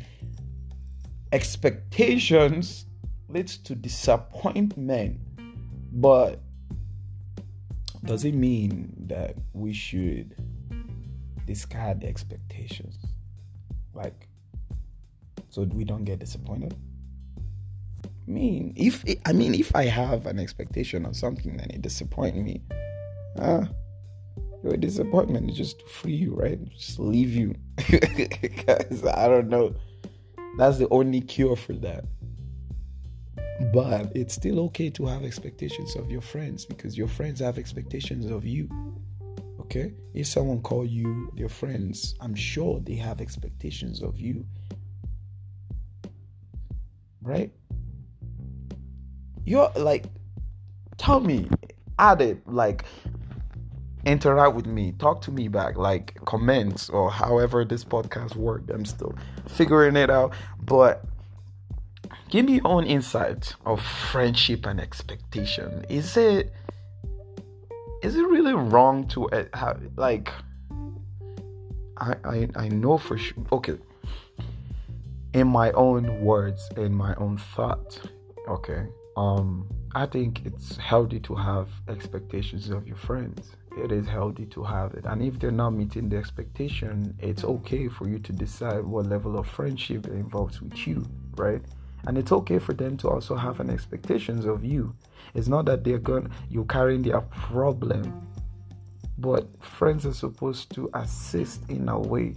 Expectations 1.33 2.87
leads 3.29 3.59
to 3.59 3.75
disappointment, 3.75 5.21
but 5.93 6.41
does 8.05 8.25
it 8.25 8.35
mean 8.35 8.95
that 9.07 9.37
we 9.53 9.75
should 9.75 10.35
discard 11.51 12.05
expectations? 12.05 12.97
Like 13.93 14.29
so 15.49 15.63
we 15.63 15.83
don't 15.85 16.05
get 16.05 16.21
disappointed. 16.21 16.77
I 18.05 18.31
mean, 18.31 18.73
if 18.77 19.05
I 19.27 19.33
mean 19.33 19.55
if 19.55 19.75
I 19.75 19.87
have 19.87 20.27
an 20.27 20.39
expectation 20.39 21.05
of 21.05 21.17
something 21.17 21.61
and 21.61 21.73
it 21.73 21.83
disappoints 21.83 22.39
me, 22.39 22.63
ah, 23.41 23.67
your 24.63 24.77
disappointment 24.77 25.51
is 25.51 25.57
just 25.57 25.81
to 25.81 25.87
free 25.87 26.15
you, 26.15 26.35
right? 26.37 26.65
Just 26.71 27.01
leave 27.01 27.35
you. 27.35 27.57
Because 28.41 29.05
I 29.05 29.27
don't 29.27 29.49
know. 29.49 29.75
That's 30.57 30.79
the 30.79 30.89
only 30.91 31.21
cure 31.21 31.57
for 31.57 31.73
that. 31.73 32.05
But 33.75 34.13
it's 34.15 34.35
still 34.35 34.61
okay 34.67 34.89
to 34.91 35.07
have 35.07 35.25
expectations 35.25 35.97
of 35.97 36.11
your 36.11 36.21
friends 36.21 36.65
because 36.65 36.97
your 36.97 37.09
friends 37.09 37.41
have 37.41 37.59
expectations 37.59 38.31
of 38.31 38.47
you. 38.47 38.69
Okay? 39.71 39.95
If 40.15 40.27
someone 40.27 40.63
call 40.63 40.85
you 40.85 41.33
their 41.37 41.49
friends, 41.49 42.17
I'm 42.21 42.35
sure 42.35 42.81
they 42.81 42.97
have 42.97 43.21
expectations 43.21 44.03
of 44.03 44.19
you 44.21 44.45
right? 47.23 47.51
You're 49.45 49.71
like, 49.77 50.05
tell 50.97 51.21
me, 51.21 51.49
add 51.99 52.21
it, 52.21 52.47
like, 52.47 52.85
interact 54.05 54.55
with 54.55 54.67
me, 54.67 54.93
talk 54.99 55.23
to 55.23 55.31
me 55.31 55.49
back, 55.49 55.77
like, 55.77 56.15
comments 56.25 56.89
or 56.89 57.11
however 57.11 57.65
this 57.65 57.85
podcast 57.85 58.37
worked. 58.37 58.71
I'm 58.71 58.85
still 58.85 59.15
figuring 59.49 59.97
it 59.97 60.11
out, 60.11 60.35
but 60.63 61.05
give 62.29 62.47
me 62.47 62.55
your 62.57 62.67
own 62.67 62.85
insight 62.85 63.55
of 63.67 63.81
friendship 63.83 64.67
and 64.67 64.81
expectation. 64.81 65.85
Is 65.89 66.17
it 66.17 66.53
is 68.03 68.17
it 68.17 68.23
really 68.23 68.55
wrong 68.55 69.07
to 69.09 69.29
uh, 69.31 69.45
have 69.55 69.81
like 69.97 70.33
I, 71.97 72.15
I 72.25 72.49
I 72.57 72.69
know 72.69 72.99
for 72.99 73.19
sure. 73.19 73.37
Okay, 73.53 73.79
in 75.35 75.47
my 75.47 75.71
own 75.73 76.21
words, 76.21 76.69
in 76.77 76.95
my 76.95 77.15
own 77.17 77.37
thought, 77.37 78.01
okay, 78.49 78.87
um, 79.17 79.69
I 79.95 80.07
think 80.07 80.43
it's 80.45 80.77
healthy 80.77 81.21
to 81.21 81.35
have 81.35 81.69
expectations 81.89 82.71
of 82.71 82.87
your 82.87 82.97
friends. 82.97 83.57
It 83.77 83.93
is 83.93 84.07
healthy 84.07 84.47
to 84.47 84.65
have 84.65 84.95
it. 84.95 85.05
And 85.05 85.23
if 85.23 85.39
they're 85.39 85.53
not 85.53 85.71
meeting 85.71 86.09
the 86.09 86.17
expectation, 86.17 87.15
it's 87.21 87.45
okay 87.45 87.87
for 87.87 88.09
you 88.09 88.19
to 88.19 88.33
decide 88.33 88.85
what 88.85 89.07
level 89.07 89.39
of 89.39 89.47
friendship 89.47 90.07
it 90.07 90.13
involves 90.13 90.61
with 90.61 90.87
you, 90.87 91.07
right? 91.37 91.63
And 92.07 92.19
it's 92.19 92.33
okay 92.33 92.59
for 92.59 92.73
them 92.73 92.97
to 92.99 93.09
also 93.09 93.37
have 93.37 93.61
an 93.61 93.71
expectations 93.71 94.45
of 94.47 94.65
you. 94.65 94.95
It's 95.35 95.49
not 95.49 95.65
that 95.67 95.85
they're 95.85 95.99
going 95.99 96.31
you're 96.49 96.65
carrying 96.65 97.03
their 97.03 97.21
problem. 97.21 98.27
But 99.19 99.47
friends 99.63 100.07
are 100.07 100.15
supposed 100.15 100.75
to 100.75 100.91
assist 100.95 101.69
in 101.69 101.89
a 101.89 101.99
way 101.99 102.37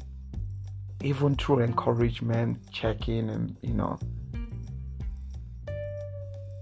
even 1.01 1.36
through 1.36 1.60
encouragement, 1.60 2.58
checking, 2.71 3.29
and 3.29 3.56
you 3.62 3.73
know. 3.73 3.99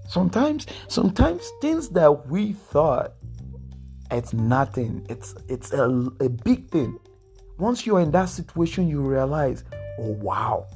Sometimes, 0.08 0.67
sometimes 0.88 1.50
things 1.62 1.89
that 1.89 2.28
we 2.28 2.54
thought 2.54 3.13
it's 4.12 4.34
nothing, 4.34 5.06
it's 5.10 5.36
it's 5.48 5.72
a, 5.72 5.86
a 6.20 6.28
big 6.28 6.70
thing. 6.70 7.00
Once 7.58 7.86
you're 7.86 8.02
in 8.02 8.12
that 8.12 8.26
situation, 8.26 8.88
you 8.88 9.00
realize, 9.00 9.63
oh 10.00 10.12
wow, 10.13 10.67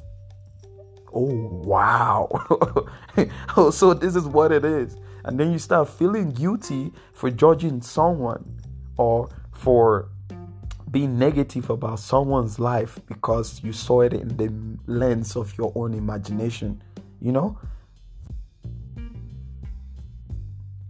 oh 1.12 1.48
wow, 1.64 2.28
oh 3.56 3.70
so 3.70 3.92
this 3.92 4.16
is 4.16 4.26
what 4.26 4.52
it 4.52 4.64
is, 4.64 4.96
and 5.26 5.40
then 5.40 5.50
you 5.52 5.58
start 5.58 5.88
feeling 5.88 6.30
guilty 6.30 6.92
for 7.12 7.30
judging 7.30 7.82
someone 7.82 8.60
or 8.96 9.28
for 9.50 10.08
being 10.92 11.18
negative 11.18 11.68
about 11.68 11.98
someone's 11.98 12.60
life 12.60 13.00
because 13.06 13.62
you 13.64 13.72
saw 13.72 14.02
it 14.02 14.12
in 14.12 14.28
the 14.36 14.52
lens 14.86 15.34
of 15.34 15.58
your 15.58 15.72
own 15.74 15.94
imagination, 15.94 16.80
you 17.20 17.32
know? 17.32 17.58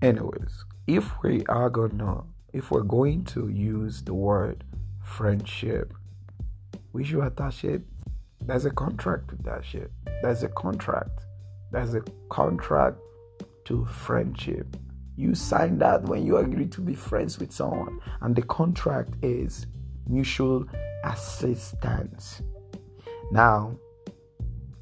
Anyways, 0.03 0.65
if 0.87 1.11
we 1.23 1.45
are 1.47 1.71
gonna, 1.71 2.23
if 2.53 2.71
we're 2.71 2.83
going 2.83 3.25
to 3.25 3.49
use 3.49 4.03
the 4.03 4.13
word 4.13 4.65
friendship, 5.03 5.95
we 6.93 7.05
should 7.05 7.25
attach 7.25 7.65
it. 7.65 7.83
There's 8.43 8.67
a 8.67 8.71
contract 8.71 9.31
with 9.31 9.45
that 9.45 9.65
shit. 9.65 9.91
There's 10.23 10.43
a 10.43 10.49
contract. 10.49 11.25
There's 11.73 11.95
a 11.95 12.03
contract 12.29 12.99
to 13.67 13.85
friendship. 13.85 14.77
You 15.17 15.35
sign 15.35 15.79
that 15.79 16.03
when 16.05 16.27
you 16.27 16.39
agree 16.39 16.67
to 16.67 16.81
be 16.81 16.95
friends 16.95 17.39
with 17.39 17.53
someone, 17.53 18.01
and 18.21 18.35
the 18.35 18.43
contract 18.43 19.15
is 19.23 19.67
mutual 20.09 20.67
assistance. 21.05 22.43
Now, 23.31 23.77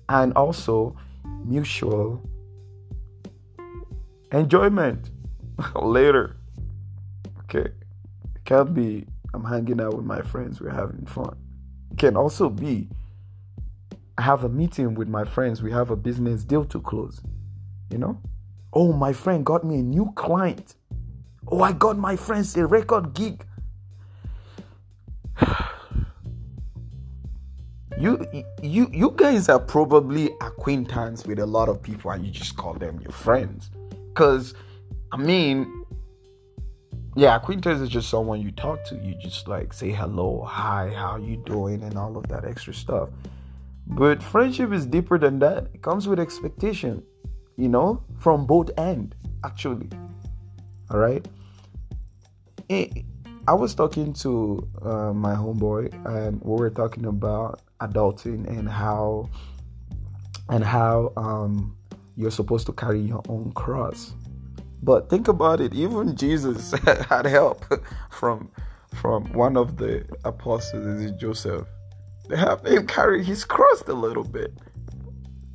and 0.08 0.32
also 0.34 0.96
mutual 1.44 2.22
enjoyment 4.32 5.10
later. 5.74 6.36
Okay. 7.44 7.70
It 8.34 8.44
can't 8.44 8.74
be 8.74 9.06
I'm 9.32 9.44
hanging 9.44 9.80
out 9.80 9.94
with 9.94 10.04
my 10.04 10.22
friends, 10.22 10.60
we're 10.60 10.70
having 10.70 11.06
fun. 11.06 11.36
It 11.90 11.98
can 11.98 12.16
also 12.16 12.48
be 12.48 12.88
I 14.16 14.22
have 14.22 14.44
a 14.44 14.48
meeting 14.48 14.94
with 14.94 15.08
my 15.08 15.24
friends, 15.24 15.62
we 15.62 15.72
have 15.72 15.90
a 15.90 15.96
business 15.96 16.44
deal 16.44 16.64
to 16.66 16.80
close. 16.80 17.20
You 17.90 17.98
know? 17.98 18.20
Oh, 18.74 18.92
my 18.92 19.12
friend 19.12 19.46
got 19.46 19.62
me 19.64 19.76
a 19.76 19.82
new 19.82 20.12
client. 20.16 20.74
Oh, 21.46 21.62
I 21.62 21.72
got 21.72 21.96
my 21.96 22.16
friends 22.16 22.56
a 22.56 22.66
record 22.66 23.14
gig. 23.14 23.46
you 27.98 28.26
you 28.62 28.90
you 28.92 29.12
guys 29.16 29.48
are 29.48 29.60
probably 29.60 30.30
acquaintance 30.40 31.24
with 31.24 31.38
a 31.38 31.46
lot 31.46 31.68
of 31.68 31.80
people 31.80 32.10
and 32.10 32.26
you 32.26 32.32
just 32.32 32.56
call 32.56 32.74
them 32.74 33.00
your 33.00 33.12
friends. 33.12 33.70
Because 34.08 34.54
i 35.12 35.16
mean 35.16 35.84
yeah 37.16 37.36
acquaintance 37.36 37.80
is 37.80 37.88
just 37.88 38.08
someone 38.08 38.40
you 38.40 38.50
talk 38.50 38.82
to. 38.86 38.96
You 38.96 39.14
just 39.20 39.46
like 39.46 39.72
say 39.72 39.92
hello 39.92 40.42
hi 40.42 40.92
how 40.94 41.16
you 41.16 41.36
doing 41.36 41.82
and 41.84 41.96
all 41.96 42.16
of 42.16 42.26
that 42.28 42.44
extra 42.44 42.74
stuff. 42.74 43.10
But 43.86 44.22
friendship 44.22 44.72
is 44.72 44.86
deeper 44.86 45.18
than 45.18 45.38
that. 45.40 45.68
It 45.74 45.82
comes 45.82 46.08
with 46.08 46.18
expectation 46.18 47.04
you 47.56 47.68
know 47.68 48.02
from 48.18 48.46
both 48.46 48.70
end 48.78 49.14
actually 49.44 49.88
all 50.90 50.98
right 50.98 51.26
I 53.46 53.52
was 53.52 53.74
talking 53.74 54.14
to 54.14 54.66
uh, 54.80 55.12
my 55.12 55.34
homeboy, 55.34 55.92
and 56.06 56.40
we 56.40 56.56
were 56.58 56.70
talking 56.70 57.04
about 57.04 57.60
adulting 57.80 58.48
and 58.48 58.68
how 58.68 59.28
and 60.48 60.64
how 60.64 61.12
um, 61.18 61.76
you're 62.16 62.30
supposed 62.30 62.66
to 62.66 62.72
carry 62.72 63.00
your 63.00 63.22
own 63.28 63.52
cross. 63.52 64.14
But 64.82 65.10
think 65.10 65.28
about 65.28 65.60
it, 65.60 65.74
even 65.74 66.16
Jesus 66.16 66.70
had 67.08 67.26
help 67.26 67.64
from 68.10 68.50
from 68.94 69.30
one 69.34 69.58
of 69.58 69.76
the 69.76 70.06
apostles, 70.24 71.10
Joseph. 71.18 71.66
They 72.28 72.36
have 72.36 72.64
him 72.64 72.86
carry 72.86 73.22
his 73.22 73.44
cross 73.44 73.82
a 73.82 73.92
little 73.92 74.24
bit. 74.24 74.54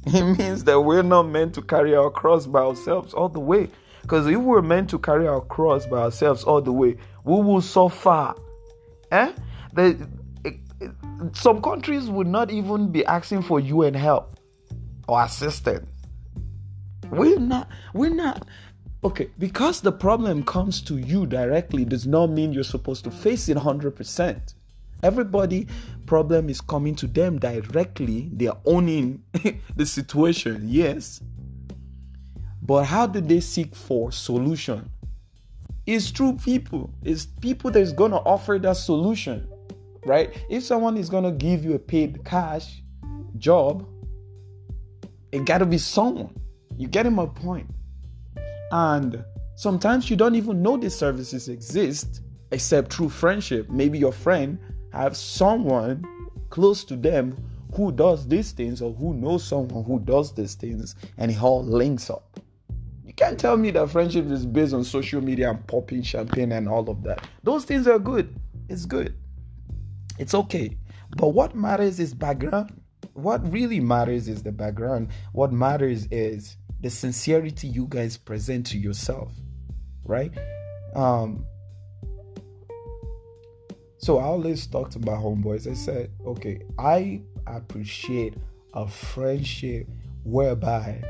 It 0.14 0.38
means 0.40 0.64
that 0.64 0.82
we're 0.82 1.04
not 1.04 1.24
meant 1.24 1.54
to 1.56 1.62
carry 1.62 1.96
our 1.96 2.10
cross 2.10 2.48
by 2.48 2.62
ourselves 2.62 3.14
all 3.14 3.30
the 3.30 3.40
way. 3.40 3.70
Because 4.02 4.26
if 4.28 4.38
we're 4.38 4.62
meant 4.62 4.90
to 4.90 5.00
carry 5.00 5.28
our 5.28 5.42
cross 5.42 5.86
by 5.86 6.00
ourselves 6.00 6.44
all 6.44 6.62
the 6.62 6.74
way, 6.74 6.98
we 7.24 7.36
will 7.36 7.62
suffer. 7.62 8.34
Eh? 9.12 9.34
The, 9.74 10.08
it, 10.44 10.56
it, 10.82 10.92
some 11.34 11.62
countries 11.62 12.10
would 12.10 12.28
not 12.28 12.50
even 12.50 12.92
be 12.92 13.06
asking 13.06 13.44
for 13.44 13.60
UN 13.60 13.94
help 13.94 14.40
or 15.08 15.24
assistance. 15.24 15.86
We're 17.12 17.40
not, 17.40 17.70
we're 17.94 18.14
not. 18.14 18.48
Okay, 19.04 19.30
because 19.38 19.82
the 19.82 19.92
problem 19.92 20.44
comes 20.44 20.82
to 20.82 20.98
you 20.98 21.26
directly 21.26 21.86
does 21.86 22.06
not 22.06 22.30
mean 22.30 22.52
you're 22.52 22.64
supposed 22.64 23.04
to 23.06 23.12
face 23.12 23.48
it 23.48 23.58
100%. 23.58 24.54
Everybody 25.04 25.68
problem 26.06 26.50
is 26.50 26.60
coming 26.60 26.96
to 26.96 27.08
them 27.08 27.40
directly. 27.40 28.30
They 28.34 28.48
are 28.48 28.58
owning 28.66 29.24
the 29.76 29.86
situation. 29.86 30.64
Yes. 30.66 31.22
But 32.62 32.84
how 32.84 33.08
do 33.08 33.22
they 33.22 33.40
seek 33.40 33.76
for 33.76 34.12
solution? 34.12 34.90
It's 35.86 36.10
through 36.12 36.38
people. 36.38 36.94
It's 37.04 37.26
people 37.26 37.72
that's 37.72 37.94
gonna 37.94 38.18
offer 38.18 38.60
that 38.60 38.78
solution. 38.78 39.48
Right? 40.06 40.36
If 40.50 40.64
someone 40.64 40.98
is 40.98 41.10
gonna 41.10 41.32
give 41.32 41.64
you 41.64 41.74
a 41.74 41.80
paid 41.80 42.24
cash 42.26 42.82
job, 43.38 43.88
it 45.32 45.46
gotta 45.46 45.66
be 45.66 45.78
someone. 45.78 46.36
You 46.78 46.88
get 46.88 47.12
my 47.12 47.26
point. 47.26 47.70
And 48.72 49.24
sometimes 49.56 50.10
you 50.10 50.16
don't 50.16 50.36
even 50.36 50.62
know 50.62 50.78
these 50.78 50.96
services 50.96 51.50
exist 51.50 52.22
except 52.52 52.94
through 52.94 53.10
friendship. 53.10 53.70
Maybe 53.70 54.00
your 54.00 54.12
friend 54.12 54.60
have 54.92 55.16
someone 55.16 56.06
close 56.50 56.84
to 56.86 56.96
them 56.96 57.38
who 57.76 57.92
does 57.92 58.28
these 58.28 58.52
things 58.52 58.82
or 58.82 58.94
who 58.94 59.14
knows 59.14 59.44
someone 59.44 59.84
who 59.84 60.00
does 60.00 60.34
these 60.34 60.56
things 60.56 60.96
and 61.18 61.32
it 61.32 61.42
all 61.42 61.64
links 61.64 62.10
up. 62.10 62.40
You 63.06 63.14
can't 63.14 63.40
tell 63.40 63.58
me 63.58 63.72
that 63.72 63.90
friendship 63.90 64.26
is 64.28 64.46
based 64.46 64.74
on 64.74 64.84
social 64.84 65.22
media 65.22 65.52
and 65.52 65.66
popping 65.68 66.02
champagne 66.02 66.52
and 66.52 66.68
all 66.68 66.90
of 66.90 67.04
that. 67.04 67.28
Those 67.44 67.66
things 67.66 67.88
are 67.88 68.00
good. 68.00 68.36
It's 68.68 68.86
good. 68.86 69.16
It's 70.18 70.34
okay. 70.34 70.78
But 71.18 71.30
what 71.30 71.56
matters 71.56 72.00
is 72.00 72.14
background. 72.14 72.82
What 73.14 73.52
really 73.52 73.80
matters 73.80 74.28
is 74.28 74.44
the 74.44 74.52
background. 74.52 75.10
What 75.34 75.52
matters 75.52 76.08
is 76.12 76.58
the 76.82 76.90
sincerity 76.90 77.68
you 77.68 77.88
guys 77.90 78.18
present 78.18 78.66
to 78.68 78.78
yourself. 78.78 79.32
Right? 80.04 80.32
Um 80.96 81.46
so 84.00 84.18
I 84.18 84.24
always 84.24 84.66
talk 84.66 84.90
to 84.92 85.00
my 85.00 85.12
homeboys. 85.12 85.70
I 85.70 85.74
said, 85.74 86.10
okay, 86.26 86.62
I 86.78 87.22
appreciate 87.46 88.34
a 88.74 88.88
friendship 88.88 89.88
whereby 90.24 91.04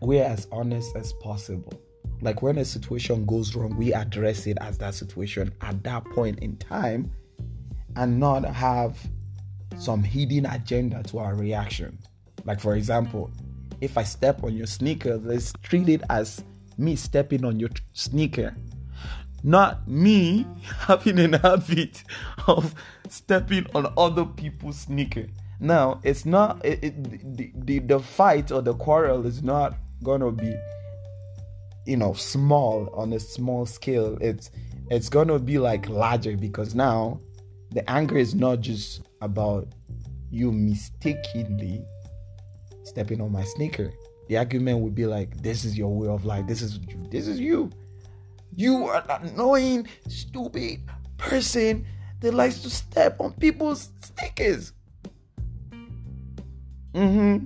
we're 0.00 0.22
as 0.22 0.46
honest 0.52 0.94
as 0.96 1.12
possible. 1.14 1.72
Like 2.20 2.40
when 2.40 2.58
a 2.58 2.64
situation 2.64 3.26
goes 3.26 3.56
wrong, 3.56 3.76
we 3.76 3.92
address 3.92 4.46
it 4.46 4.58
as 4.60 4.78
that 4.78 4.94
situation 4.94 5.52
at 5.60 5.82
that 5.82 6.04
point 6.04 6.38
in 6.38 6.56
time 6.56 7.10
and 7.96 8.20
not 8.20 8.44
have 8.44 8.96
some 9.76 10.04
hidden 10.04 10.46
agenda 10.46 11.02
to 11.02 11.18
our 11.18 11.34
reaction. 11.34 11.98
Like, 12.44 12.60
for 12.60 12.76
example, 12.76 13.32
if 13.80 13.98
I 13.98 14.04
step 14.04 14.44
on 14.44 14.56
your 14.56 14.68
sneaker, 14.68 15.16
let's 15.16 15.52
treat 15.62 15.88
it 15.88 16.02
as 16.10 16.44
me 16.78 16.94
stepping 16.94 17.44
on 17.44 17.58
your 17.58 17.70
sneaker 17.92 18.54
not 19.44 19.86
me 19.86 20.46
having 20.78 21.18
an 21.18 21.34
habit 21.34 22.02
of 22.48 22.74
stepping 23.08 23.66
on 23.74 23.92
other 23.96 24.24
people's 24.24 24.78
sneaker. 24.80 25.26
Now, 25.60 26.00
it's 26.02 26.24
not 26.24 26.64
it, 26.64 26.82
it, 26.82 27.36
the, 27.36 27.52
the 27.54 27.78
the 27.78 28.00
fight 28.00 28.50
or 28.50 28.62
the 28.62 28.74
quarrel 28.74 29.26
is 29.26 29.42
not 29.42 29.76
gonna 30.02 30.32
be 30.32 30.54
you 31.86 31.96
know 31.96 32.14
small 32.14 32.88
on 32.94 33.12
a 33.12 33.20
small 33.20 33.66
scale. 33.66 34.18
It's 34.20 34.50
it's 34.90 35.08
gonna 35.08 35.38
be 35.38 35.58
like 35.58 35.88
larger 35.88 36.36
because 36.36 36.74
now 36.74 37.20
the 37.70 37.88
anger 37.88 38.16
is 38.16 38.34
not 38.34 38.60
just 38.60 39.02
about 39.20 39.68
you 40.30 40.52
mistakenly 40.52 41.84
stepping 42.84 43.20
on 43.20 43.30
my 43.30 43.44
sneaker. 43.44 43.92
The 44.28 44.38
argument 44.38 44.80
would 44.80 44.94
be 44.94 45.06
like, 45.06 45.42
"This 45.42 45.64
is 45.64 45.76
your 45.76 45.94
way 45.94 46.08
of 46.08 46.24
life. 46.24 46.46
This 46.46 46.62
is 46.62 46.80
this 47.10 47.28
is 47.28 47.38
you." 47.38 47.70
You 48.56 48.86
are 48.86 49.04
an 49.08 49.28
annoying, 49.28 49.88
stupid 50.08 50.80
person 51.16 51.86
that 52.20 52.34
likes 52.34 52.60
to 52.60 52.70
step 52.70 53.20
on 53.20 53.32
people's 53.32 53.90
sneakers. 54.00 54.72
Mm-hmm. 56.94 57.44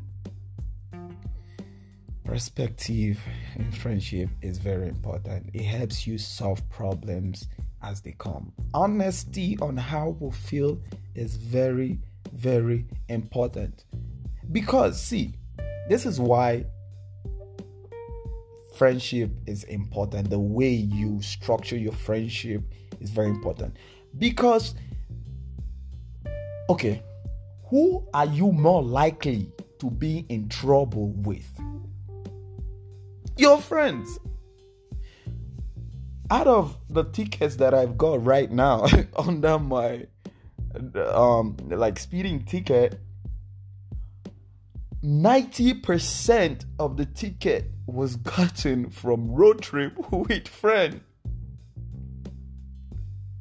Perspective 2.24 3.18
in 3.56 3.72
friendship 3.72 4.28
is 4.42 4.58
very 4.58 4.88
important. 4.88 5.48
It 5.54 5.64
helps 5.64 6.06
you 6.06 6.18
solve 6.18 6.68
problems 6.68 7.48
as 7.82 8.02
they 8.02 8.12
come. 8.18 8.52
Honesty 8.74 9.56
on 9.62 9.78
how 9.78 10.10
we 10.20 10.30
feel 10.30 10.78
is 11.14 11.36
very, 11.36 11.98
very 12.32 12.84
important. 13.08 13.86
Because, 14.52 15.00
see, 15.00 15.32
this 15.88 16.04
is 16.04 16.20
why 16.20 16.66
friendship 18.78 19.30
is 19.46 19.64
important. 19.64 20.30
The 20.30 20.38
way 20.38 20.70
you 20.70 21.20
structure 21.20 21.76
your 21.76 21.92
friendship 21.92 22.62
is 23.00 23.10
very 23.10 23.28
important. 23.28 23.76
Because, 24.16 24.76
okay, 26.70 27.02
who 27.66 28.06
are 28.14 28.26
you 28.26 28.52
more 28.52 28.82
likely 28.82 29.52
to 29.80 29.90
be 29.90 30.24
in 30.28 30.48
trouble 30.48 31.10
with? 31.10 31.46
Your 33.36 33.60
friends. 33.60 34.18
Out 36.30 36.46
of 36.46 36.78
the 36.88 37.04
tickets 37.04 37.56
that 37.56 37.74
I've 37.74 37.98
got 37.98 38.24
right 38.24 38.50
now 38.50 38.86
under 39.16 39.58
my 39.58 40.06
um 41.12 41.56
like 41.68 41.98
speeding 41.98 42.44
ticket, 42.44 43.00
90% 45.04 46.64
of 46.80 46.96
the 46.96 47.06
ticket 47.06 47.70
was 47.86 48.16
gotten 48.16 48.90
from 48.90 49.32
road 49.32 49.62
trip 49.62 49.94
with 50.12 50.48
friend. 50.48 51.00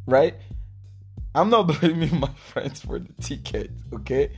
Right? 0.06 0.36
I'm 1.34 1.50
not 1.50 1.64
blaming 1.80 2.20
my 2.20 2.30
friends 2.36 2.82
for 2.82 3.00
the 3.00 3.12
ticket, 3.22 3.72
okay? 3.94 4.32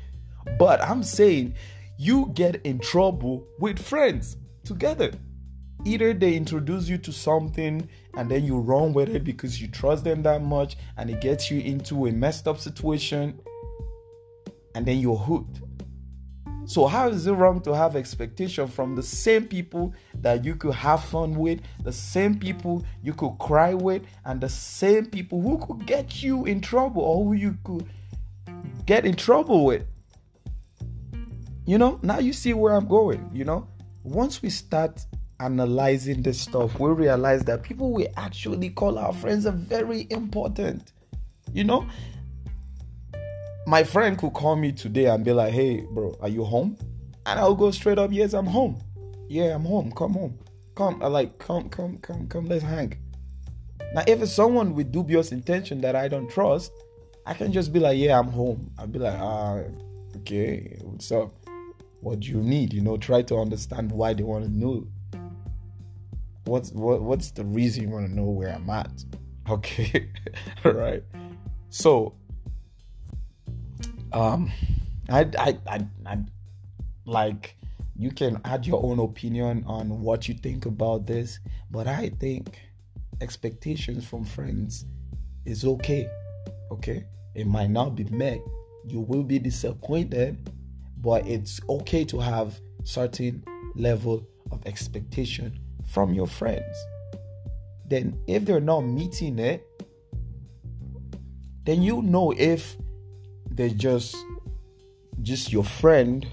But 0.58 0.82
I'm 0.82 1.03
saying 1.03 1.55
you 1.97 2.32
get 2.34 2.65
in 2.65 2.79
trouble 2.79 3.45
with 3.60 3.79
friends 3.79 4.38
together. 4.63 5.12
Either 5.86 6.13
they 6.13 6.36
introduce 6.36 6.89
you 6.89 6.97
to 6.97 7.12
something 7.12 7.88
and 8.15 8.29
then 8.29 8.45
you 8.45 8.58
run 8.58 8.93
with 8.93 9.10
it 9.10 9.23
because 9.23 9.62
you 9.62 9.67
trust 9.67 10.03
them 10.03 10.23
that 10.23 10.41
much 10.41 10.77
and 10.97 11.10
it 11.10 11.21
gets 11.21 11.51
you 11.51 11.62
into 11.62 12.08
a 12.08 12.12
messed 12.12 12.47
up 12.47 12.58
situation 12.58 13.39
and 14.75 14.86
then 14.86 14.99
you're 14.99 15.15
hooked 15.15 15.62
so, 16.69 16.86
how 16.86 17.08
is 17.08 17.25
it 17.25 17.32
wrong 17.32 17.62
to 17.62 17.73
have 17.73 17.95
expectation 17.95 18.67
from 18.67 18.95
the 18.95 19.01
same 19.01 19.47
people 19.47 19.91
that 20.21 20.45
you 20.45 20.53
could 20.53 20.75
have 20.75 21.03
fun 21.03 21.34
with, 21.34 21.62
the 21.84 21.91
same 21.91 22.38
people 22.38 22.86
you 23.01 23.12
could 23.12 23.39
cry 23.39 23.73
with, 23.73 24.03
and 24.23 24.39
the 24.39 24.49
same 24.49 25.08
people 25.08 25.41
who 25.41 25.58
could 25.58 25.88
get 25.88 26.21
you 26.21 26.45
in 26.45 26.62
trouble 26.62 27.01
or 27.01 27.25
who 27.25 27.34
you 27.34 27.58
could 27.63 27.89
get 28.86 29.03
in 29.03 29.15
trouble 29.15 29.65
with? 29.65 29.82
You 31.65 31.79
know, 31.79 31.99
now 32.03 32.19
you 32.19 32.34
see 32.34 32.53
where 32.53 32.75
I'm 32.75 32.88
going. 32.88 33.32
You 33.34 33.45
know, 33.45 33.67
once 34.03 34.43
we 34.43 34.51
start 34.51 35.03
analyzing 35.39 36.21
this 36.21 36.39
stuff, 36.39 36.79
we 36.79 36.91
realize 36.91 37.43
that 37.45 37.63
people 37.63 37.91
we 37.91 38.05
actually 38.15 38.69
call 38.69 38.99
our 38.99 39.13
friends 39.13 39.47
are 39.47 39.53
very 39.53 40.05
important. 40.12 40.93
You 41.51 41.63
know, 41.63 41.88
my 43.69 43.84
friend 43.84 44.17
could 44.17 44.34
call 44.34 44.55
me 44.55 44.71
today 44.71 45.05
and 45.05 45.23
be 45.23 45.32
like, 45.32 45.53
hey, 45.53 45.82
bro, 45.82 46.17
are 46.21 46.27
you 46.27 46.43
home? 46.43 46.75
And 47.27 47.39
I'll 47.39 47.53
go 47.53 47.69
straight 47.69 47.99
up, 47.99 48.12
yes, 48.12 48.34
I'm 48.34 48.47
home. 48.47 48.82
Yeah, 49.27 49.53
I'm 49.53 49.63
home. 49.63 49.91
Come 49.91 50.13
home. 50.13 50.39
Come. 50.73 51.03
I 51.03 51.08
like, 51.08 51.38
come, 51.38 51.69
come, 51.69 51.99
come, 51.99 52.27
come, 52.27 52.47
let's 52.47 52.63
hang. 52.63 52.97
Now, 53.93 54.01
if 54.08 54.23
it's 54.23 54.34
someone 54.34 54.73
with 54.73 54.91
dubious 54.91 55.32
intention 55.32 55.82
that 55.82 55.95
I 55.95 56.08
don't 56.08 56.27
trust, 56.32 56.71
I 57.27 57.36
can 57.36 57.53
just 57.53 57.71
be 57.71 57.79
like, 57.79 57.99
yeah, 57.99 58.17
I'm 58.17 58.29
home. 58.29 58.71
I'll 58.79 58.88
be 58.88 58.97
like, 58.97 59.19
ah, 59.19 59.60
okay, 60.17 60.79
what's 60.82 61.12
up? 61.12 61.32
What 62.01 62.21
do 62.21 62.29
you 62.29 62.41
need? 62.41 62.73
You 62.73 62.82
know, 62.82 62.97
try 62.97 63.21
to 63.21 63.36
understand 63.38 63.91
why 63.91 64.15
they 64.15 64.23
want 64.23 64.45
to 64.45 64.51
know. 64.51 64.88
What's 66.45 66.71
what, 66.71 67.03
what's 67.03 67.29
the 67.29 67.45
reason 67.45 67.84
you 67.84 67.89
want 67.89 68.08
to 68.08 68.15
know 68.15 68.23
where 68.23 68.49
I'm 68.49 68.69
at? 68.69 68.91
Okay, 69.49 70.12
all 70.65 70.73
right. 70.73 71.03
So 71.69 72.13
um 74.13 74.52
I, 75.10 75.22
I 75.38 75.58
i 75.67 75.88
i 76.06 76.17
like 77.06 77.56
you 78.00 78.12
can 78.12 78.39
add 78.45 78.65
your 78.65 78.82
own 78.82 79.00
opinion 79.00 79.65
on 79.67 80.02
what 80.02 80.30
you 80.30 80.34
think 80.34 80.65
about 80.65 81.06
this, 81.06 81.39
but 81.69 81.86
I 81.86 82.12
think 82.17 82.58
expectations 83.19 84.08
from 84.08 84.24
friends 84.24 84.86
is 85.45 85.65
okay. 85.65 86.10
Okay? 86.72 87.06
It 87.36 87.45
might 87.45 87.69
not 87.69 87.95
be 87.95 88.06
met. 88.06 88.39
You 88.88 89.02
will 89.02 89.24
be 89.24 89.38
disappointed, 89.38 90.50
but 91.02 91.28
it's 91.28 91.60
okay 91.67 92.06
to 92.06 92.19
have 92.19 92.58
certain 92.86 93.43
level 93.76 94.26
of 94.50 94.65
expectation 94.65 95.60
from 95.86 96.13
your 96.13 96.28
friends. 96.28 96.78
Then 97.86 98.17
if 98.28 98.45
they're 98.45 98.62
not 98.62 98.82
meeting 98.82 99.39
it, 99.39 99.67
then 101.65 101.82
you 101.82 102.02
know 102.02 102.32
if 102.38 102.78
they're 103.60 103.67
just 103.67 104.15
just 105.22 105.52
your 105.52 105.65
friend 105.65 106.26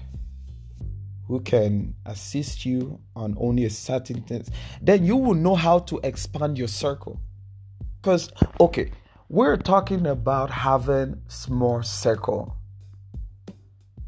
who 1.27 1.41
can 1.41 1.93
assist 2.05 2.65
you 2.65 3.01
on 3.17 3.35
only 3.37 3.65
a 3.65 3.69
certain 3.69 4.21
things, 4.21 4.49
then 4.81 5.05
you 5.05 5.17
will 5.17 5.33
know 5.33 5.55
how 5.55 5.79
to 5.79 5.99
expand 6.03 6.57
your 6.57 6.69
circle. 6.69 7.19
Because, 8.01 8.31
okay, 8.61 8.91
we're 9.27 9.57
talking 9.57 10.07
about 10.07 10.49
having 10.49 11.21
small 11.27 11.83
circle. 11.83 12.55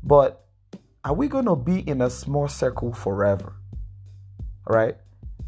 But 0.02 0.46
are 1.04 1.14
we 1.14 1.28
going 1.28 1.44
to 1.44 1.58
be 1.58 1.80
in 1.80 2.02
a 2.02 2.10
small 2.10 2.48
circle 2.48 2.94
forever? 2.94 3.54
Right? 4.66 4.96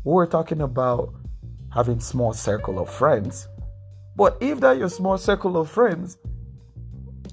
We're 0.04 0.26
talking 0.26 0.60
about 0.60 1.14
having 1.74 2.02
small 2.02 2.34
circle 2.34 2.80
of 2.80 2.90
friends. 2.90 3.48
But 4.18 4.36
if 4.42 4.60
that 4.60 4.78
your 4.78 4.90
small 4.90 5.18
circle 5.18 5.56
of 5.56 5.70
friends 5.70 6.18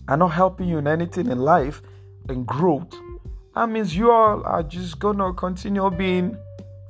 are 0.09 0.17
not 0.17 0.29
helping 0.29 0.69
you 0.69 0.79
in 0.79 0.89
anything 0.89 1.29
in 1.29 1.39
life 1.39 1.83
and 2.29 2.47
growth, 2.47 2.93
that 3.55 3.69
means 3.69 3.95
you 3.97 4.11
all 4.11 4.45
are 4.45 4.63
just 4.63 4.99
gonna 4.99 5.33
continue 5.33 5.91
being 5.91 6.37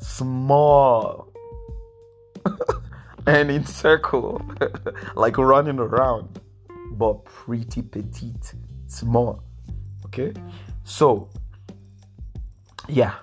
small 0.00 1.32
and 3.26 3.50
in 3.50 3.64
circle, 3.64 4.40
like 5.14 5.36
running 5.36 5.78
around, 5.78 6.40
but 6.92 7.24
pretty 7.24 7.82
petite, 7.82 8.54
small. 8.86 9.42
Okay, 10.06 10.32
so 10.84 11.28
yeah, 12.88 13.14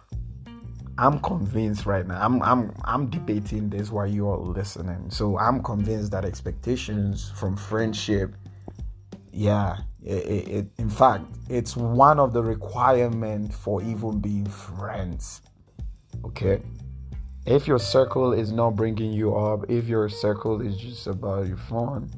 I'm 0.98 1.20
convinced 1.20 1.86
right 1.86 2.08
now. 2.08 2.24
I'm 2.24 2.42
I'm 2.42 2.74
I'm 2.86 3.10
debating 3.10 3.70
this 3.70 3.92
while 3.92 4.08
you 4.08 4.30
are 4.30 4.38
listening. 4.38 5.10
So 5.10 5.38
I'm 5.38 5.62
convinced 5.62 6.12
that 6.12 6.24
expectations 6.24 7.32
from 7.36 7.58
friendship, 7.58 8.34
yeah, 9.36 9.78
it, 10.04 10.48
it, 10.48 10.68
in 10.78 10.90
fact, 10.90 11.26
it's 11.50 11.76
one 11.76 12.20
of 12.20 12.34
the 12.34 12.42
requirements 12.42 13.56
for 13.56 13.82
even 13.84 14.20
being 14.20 14.46
friends. 14.46 15.42
Okay, 16.24 16.62
if 17.46 17.68
your 17.68 17.80
circle 17.80 18.34
is 18.34 18.52
not 18.52 18.72
bringing 18.72 19.12
you 19.12 19.36
up, 19.36 19.70
if 19.70 19.88
your 19.88 20.10
circle 20.10 20.62
is 20.62 20.78
just 20.78 21.08
about 21.08 21.48
your 21.48 21.58
phone 21.58 22.10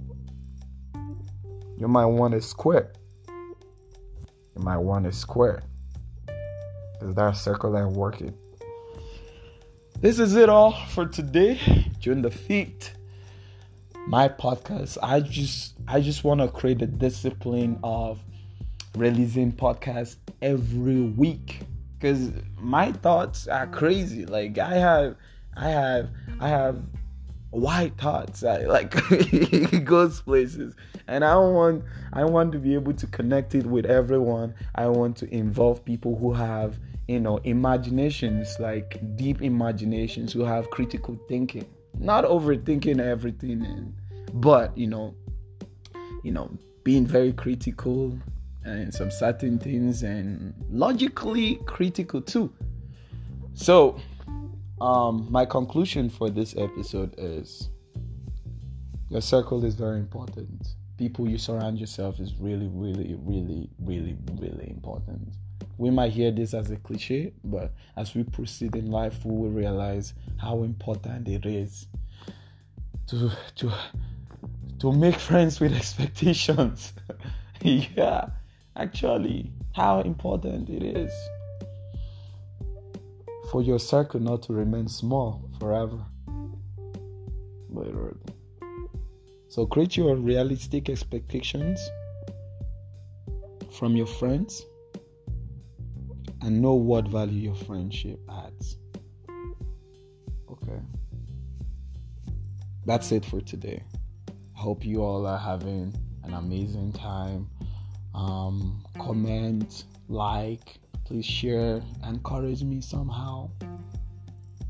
you 1.78 1.88
might 1.88 2.06
want 2.06 2.34
to 2.34 2.42
square. 2.42 2.92
You 3.28 4.64
might 4.64 4.80
want 4.80 5.06
to 5.06 5.12
square. 5.12 5.62
Because 6.94 7.14
that 7.14 7.32
circle 7.38 7.78
ain't 7.78 7.92
working. 7.92 8.34
This 10.02 10.18
is 10.18 10.36
it 10.36 10.50
all 10.50 10.72
for 10.72 11.06
today. 11.06 11.60
June 12.00 12.24
the 12.24 12.30
5th. 12.30 12.97
My 14.08 14.30
podcast. 14.30 14.98
I 15.04 15.20
just 15.20 15.74
I 15.86 16.00
just 16.00 16.24
want 16.24 16.40
to 16.40 16.48
create 16.48 16.82
a 16.82 16.88
discipline 16.88 17.78
of 17.84 18.20
releasing 18.96 19.52
podcasts 19.52 20.16
every 20.42 21.02
week 21.02 21.60
because 22.00 22.32
my 22.58 22.94
thoughts 22.94 23.50
are 23.50 23.68
crazy. 23.68 24.26
Like 24.26 24.58
I 24.60 24.76
have, 24.76 25.16
I 25.58 25.70
have, 25.70 26.10
I 26.40 26.48
have 26.48 26.80
white 27.50 27.98
thoughts. 27.98 28.46
I, 28.46 28.60
like 28.60 28.94
it 29.12 29.84
goes 29.84 30.22
places, 30.22 30.74
and 31.08 31.26
I 31.26 31.36
want, 31.38 31.84
I 32.14 32.24
want 32.24 32.52
to 32.54 32.60
be 32.60 32.76
able 32.76 32.94
to 32.94 33.08
connect 33.08 33.56
it 33.56 33.66
with 33.66 33.86
everyone. 33.86 34.54
I 34.76 34.88
want 34.88 35.18
to 35.18 35.34
involve 35.34 35.84
people 35.84 36.18
who 36.18 36.32
have, 36.32 36.80
you 37.10 37.20
know, 37.20 37.38
imaginations 37.44 38.58
like 38.60 39.02
deep 39.18 39.42
imaginations, 39.42 40.32
who 40.32 40.46
have 40.46 40.70
critical 40.70 41.20
thinking, 41.28 41.66
not 42.00 42.24
overthinking 42.24 43.00
everything, 43.00 43.66
and 43.66 43.94
but 44.34 44.78
you 44.78 44.88
know, 44.88 45.16
you 46.24 46.32
know, 46.32 46.50
being 46.84 47.06
very 47.06 47.34
critical 47.34 48.18
and 48.64 48.94
some 48.94 49.10
certain 49.10 49.58
things 49.58 50.04
and 50.04 50.54
logically 50.70 51.56
critical 51.66 52.22
too. 52.22 52.52
So, 53.54 54.00
um, 54.82 55.28
my 55.30 55.46
conclusion 55.46 56.10
for 56.10 56.30
this 56.30 56.56
episode 56.58 57.16
is 57.18 57.70
your 59.10 59.22
circle 59.22 59.64
is 59.64 59.74
very 59.74 59.98
important. 59.98 60.76
People 60.98 61.30
you 61.30 61.38
surround 61.38 61.80
yourself 61.80 62.20
is 62.20 62.36
really, 62.40 62.68
really, 62.68 63.16
really, 63.20 63.70
really, 63.80 64.18
really 64.36 64.70
important. 64.70 65.36
We 65.78 65.90
might 65.90 66.12
hear 66.12 66.32
this 66.32 66.54
as 66.54 66.72
a 66.72 66.78
cliche, 66.78 67.34
but 67.44 67.74
as 67.96 68.16
we 68.16 68.24
proceed 68.24 68.76
in 68.76 68.90
life, 68.92 69.24
we 69.24 69.36
will 69.36 69.52
realize 69.52 70.14
how 70.38 70.64
important 70.64 71.28
it 71.28 71.46
is 71.46 71.88
to 73.08 73.32
to 73.56 73.72
to 74.80 74.92
make 74.92 75.16
friends 75.16 75.60
with 75.60 75.74
expectations. 75.74 76.94
yeah 77.62 78.30
actually 78.78 79.52
how 79.74 80.02
important 80.02 80.70
it 80.70 80.84
is 80.84 81.12
for 83.52 83.62
your 83.62 83.80
circle 83.80 84.20
not 84.20 84.44
to 84.44 84.54
remain 84.54 84.88
small 84.88 85.50
forever. 85.60 86.00
Literally. 87.70 88.20
So 89.48 89.66
create 89.66 89.98
your 89.98 90.16
realistic 90.16 90.90
expectations 90.90 91.80
from 93.72 93.96
your 93.96 94.08
friends 94.08 94.66
and 96.42 96.62
know 96.62 96.74
what 96.74 97.08
value 97.08 97.40
your 97.52 97.56
friendship 97.56 98.20
adds. 98.30 98.78
Okay. 100.50 100.80
That's 102.86 103.12
it 103.12 103.26
for 103.26 103.42
today. 103.42 103.84
Hope 104.54 104.86
you 104.86 105.04
all 105.04 105.26
are 105.28 105.38
having 105.38 105.94
an 106.24 106.34
amazing 106.34 106.94
time 106.94 107.50
um, 108.18 108.84
comment, 108.98 109.86
like, 110.10 110.80
please 111.06 111.26
share, 111.26 111.82
encourage 112.06 112.64
me 112.64 112.82
somehow, 112.82 113.50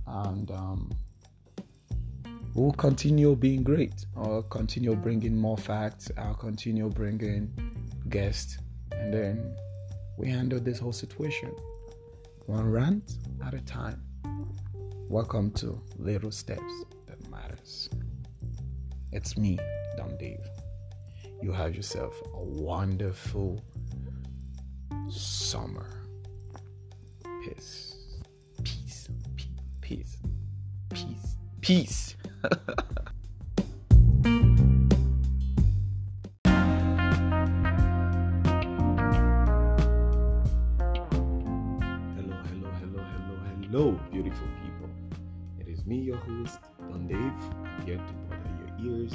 and 0.05 0.51
um, 0.51 0.91
we'll 2.53 2.73
continue 2.73 3.35
being 3.35 3.63
great. 3.63 4.05
I'll 4.17 4.43
continue 4.43 4.95
bringing 4.95 5.37
more 5.37 5.57
facts. 5.57 6.11
I'll 6.17 6.35
continue 6.35 6.89
bringing 6.89 7.53
guests, 8.09 8.57
and 8.91 9.13
then 9.13 9.55
we 10.17 10.27
handle 10.29 10.59
this 10.59 10.79
whole 10.79 10.91
situation 10.91 11.55
one 12.45 12.69
rant 12.69 13.17
at 13.45 13.53
a 13.53 13.61
time. 13.61 14.01
Welcome 15.09 15.51
to 15.51 15.81
Little 15.97 16.31
Steps 16.31 16.73
That 17.07 17.29
Matters. 17.29 17.89
It's 19.11 19.37
me, 19.37 19.59
Don 19.97 20.17
Dave 20.17 20.45
you 21.41 21.51
have 21.51 21.75
yourself 21.75 22.19
a 22.33 22.41
wonderful 22.41 23.63
summer. 25.09 26.03
Peace. 27.43 27.95
Peace. 28.63 29.07
Peace. 29.81 30.17
Peace. 30.91 31.37
Peace. 31.61 32.15
host, 46.27 46.59
Don 46.89 47.07
Dave, 47.07 47.85
here 47.85 47.97
to 47.97 48.13
bother 48.29 48.81
your 48.81 48.95
ears 48.95 49.13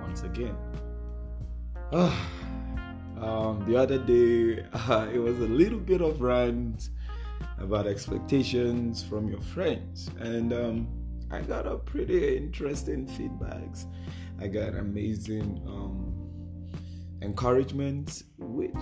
once 0.00 0.22
again. 0.22 0.56
um, 1.92 3.64
the 3.66 3.76
other 3.76 3.98
day, 3.98 4.64
uh, 4.72 5.08
it 5.12 5.18
was 5.18 5.38
a 5.38 5.48
little 5.48 5.78
bit 5.78 6.00
of 6.00 6.20
rant 6.20 6.90
about 7.58 7.86
expectations 7.86 9.02
from 9.02 9.28
your 9.28 9.40
friends, 9.40 10.10
and 10.18 10.52
um, 10.52 10.88
I 11.30 11.40
got 11.40 11.66
a 11.66 11.76
pretty 11.76 12.36
interesting 12.36 13.06
feedbacks. 13.06 13.86
I 14.40 14.48
got 14.48 14.74
amazing 14.74 15.62
um, 15.66 16.14
encouragement, 17.22 18.22
which 18.38 18.74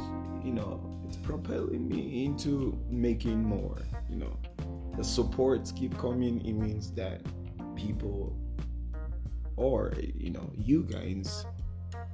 you 0.44 0.52
know 0.52 1.00
it's 1.06 1.16
propelling 1.16 1.88
me 1.88 2.24
into 2.24 2.78
making 2.90 3.42
more. 3.42 3.78
You 4.10 4.16
know, 4.16 4.36
the 4.96 5.04
supports 5.04 5.72
keep 5.72 5.96
coming. 5.98 6.44
It 6.44 6.54
means 6.54 6.90
that 6.92 7.22
people, 7.74 8.36
or 9.56 9.92
you 10.16 10.30
know, 10.30 10.50
you 10.56 10.84
guys 10.84 11.46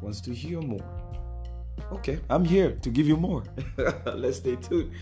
wants 0.00 0.20
to 0.22 0.34
hear 0.34 0.60
more. 0.60 0.84
Okay, 1.92 2.20
I'm 2.28 2.44
here 2.44 2.72
to 2.82 2.90
give 2.90 3.06
you 3.06 3.16
more. 3.16 3.44
Let's 4.06 4.38
stay 4.38 4.56
tuned. 4.56 4.92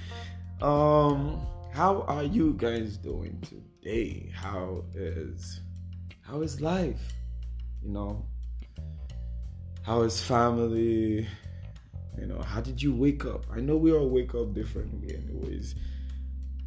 Um, 0.62 1.40
how 1.72 2.02
are 2.08 2.24
you 2.24 2.54
guys 2.54 2.96
doing 2.96 3.40
today? 3.42 4.32
How 4.34 4.84
is 4.94 5.60
how 6.22 6.42
is 6.42 6.60
life? 6.60 7.12
You 7.82 7.90
know, 7.90 8.26
how 9.82 10.02
is 10.02 10.20
family? 10.20 11.26
You 12.18 12.26
know, 12.26 12.42
how 12.42 12.60
did 12.60 12.82
you 12.82 12.94
wake 12.94 13.24
up? 13.24 13.46
I 13.52 13.60
know 13.60 13.76
we 13.76 13.92
all 13.92 14.08
wake 14.08 14.34
up 14.34 14.52
differently, 14.52 15.14
anyways. 15.14 15.74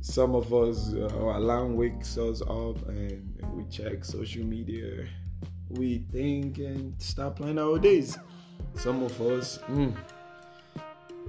Some 0.02 0.34
of 0.34 0.52
us, 0.52 0.94
uh, 0.94 1.12
our 1.20 1.36
alarm 1.38 1.76
wakes 1.76 2.18
us 2.18 2.42
up 2.42 2.88
and 2.88 3.40
we 3.54 3.64
check 3.66 4.04
social 4.04 4.44
media. 4.44 5.06
We 5.70 6.00
think 6.12 6.58
and 6.58 7.00
start 7.00 7.36
planning 7.36 7.60
our 7.60 7.78
days. 7.78 8.18
Some 8.74 9.04
of 9.04 9.22
us, 9.22 9.60
mm, 9.70 9.96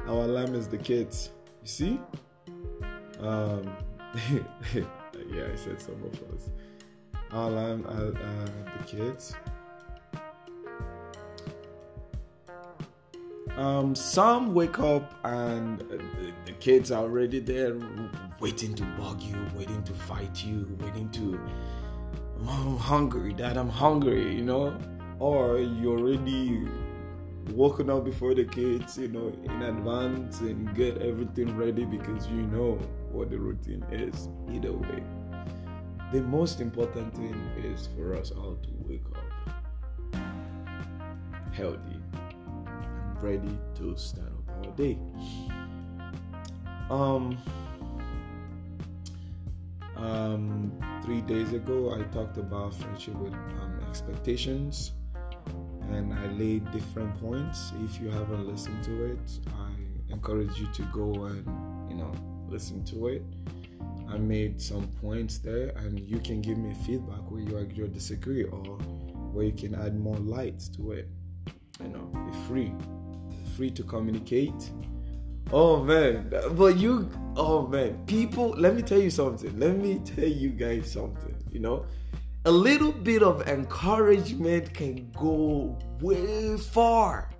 our 0.06 0.22
alarm 0.22 0.54
is 0.54 0.68
the 0.68 0.78
kids. 0.78 1.30
You 1.62 1.68
see? 1.68 2.00
Um, 3.20 3.76
yeah, 4.74 5.48
I 5.52 5.56
said 5.56 5.78
some 5.78 6.02
of 6.02 6.35
us. 6.35 6.48
Our 7.30 7.48
alarm 7.50 7.87
are 7.87 8.08
uh, 8.08 8.78
the 8.78 8.85
kids. 8.87 9.35
Um, 13.56 13.94
some 13.94 14.54
wake 14.54 14.78
up 14.78 15.12
and 15.24 15.80
the, 15.80 16.32
the, 16.46 16.52
kids 16.52 16.90
are 16.90 17.02
already 17.02 17.38
there, 17.38 17.76
waiting 18.40 18.74
to 18.76 18.82
bug 18.98 19.20
you, 19.20 19.36
waiting 19.54 19.82
to 19.84 19.92
fight 19.92 20.42
you, 20.42 20.66
waiting 20.80 21.10
to. 21.10 21.38
I'm 22.48 22.78
hungry, 22.78 23.34
Dad. 23.34 23.58
I'm 23.58 23.68
hungry. 23.68 24.34
You 24.34 24.42
know, 24.42 24.78
or 25.18 25.58
you're 25.58 25.98
already 25.98 26.66
woken 27.50 27.90
up 27.90 28.04
before 28.06 28.34
the 28.34 28.44
kids, 28.44 28.96
you 28.96 29.08
know, 29.08 29.32
in 29.44 29.62
advance 29.62 30.40
and 30.40 30.74
get 30.74 30.98
everything 31.02 31.54
ready 31.54 31.84
because 31.84 32.26
you 32.28 32.42
know 32.46 32.76
what 33.10 33.30
the 33.30 33.38
routine 33.38 33.84
is. 33.90 34.30
Either 34.50 34.72
way, 34.72 35.02
the 36.10 36.22
most 36.22 36.62
important 36.62 37.14
thing 37.14 37.38
is 37.58 37.86
for 37.96 38.16
us 38.16 38.30
all 38.30 38.56
to 38.56 38.70
wake 38.88 39.04
up 39.14 39.22
healthy 41.52 42.01
ready 43.22 43.58
to 43.76 43.96
start 43.96 44.28
up 44.28 44.66
our 44.66 44.72
day. 44.72 44.98
Um, 46.90 47.38
um, 49.96 50.72
three 51.04 51.22
days 51.22 51.52
ago, 51.52 51.94
I 51.94 52.02
talked 52.14 52.37
about 52.37 52.74
friendship 52.74 53.14
with 53.14 53.32
um, 53.32 53.80
expectations 53.88 54.92
and 55.90 56.12
I 56.12 56.26
laid 56.26 56.70
different 56.72 57.18
points. 57.20 57.72
If 57.85 58.00
you 58.00 58.08
haven't 58.11 58.46
listened 58.46 58.82
to 58.85 59.12
it, 59.12 59.38
I 59.54 60.12
encourage 60.12 60.58
you 60.58 60.66
to 60.74 60.82
go 60.92 61.24
and 61.26 61.46
you 61.90 61.96
know 61.96 62.12
listen 62.48 62.85
to 62.87 63.08
it. 63.08 63.22
I 64.08 64.18
made 64.18 64.61
some 64.61 64.88
points 65.00 65.38
there, 65.38 65.70
and 65.76 65.98
you 66.00 66.18
can 66.18 66.42
give 66.42 66.58
me 66.58 66.74
feedback 66.87 67.30
where 67.30 67.40
you 67.40 67.56
agree 67.56 67.85
or 67.85 67.88
disagree, 67.88 68.44
or 68.44 68.58
where 69.32 69.44
you 69.44 69.52
can 69.52 69.74
add 69.74 69.98
more 69.98 70.16
light 70.16 70.62
to 70.76 70.92
it. 70.92 71.08
You 71.82 71.88
know, 71.88 72.11
be 72.26 72.32
free, 72.46 72.74
free 73.56 73.70
to 73.70 73.82
communicate. 73.82 74.70
Oh 75.52 75.82
man, 75.82 76.32
but 76.52 76.76
you, 76.76 77.10
oh 77.36 77.66
man, 77.66 78.04
people. 78.06 78.50
Let 78.50 78.74
me 78.74 78.82
tell 78.82 79.00
you 79.00 79.10
something. 79.10 79.58
Let 79.58 79.76
me 79.76 80.00
tell 80.04 80.28
you 80.28 80.50
guys 80.50 80.90
something. 80.90 81.36
You 81.50 81.60
know, 81.60 81.86
a 82.44 82.50
little 82.50 82.92
bit 82.92 83.22
of 83.22 83.46
encouragement 83.48 84.72
can 84.72 85.10
go 85.12 85.78
way 86.00 86.56
far. 86.56 87.30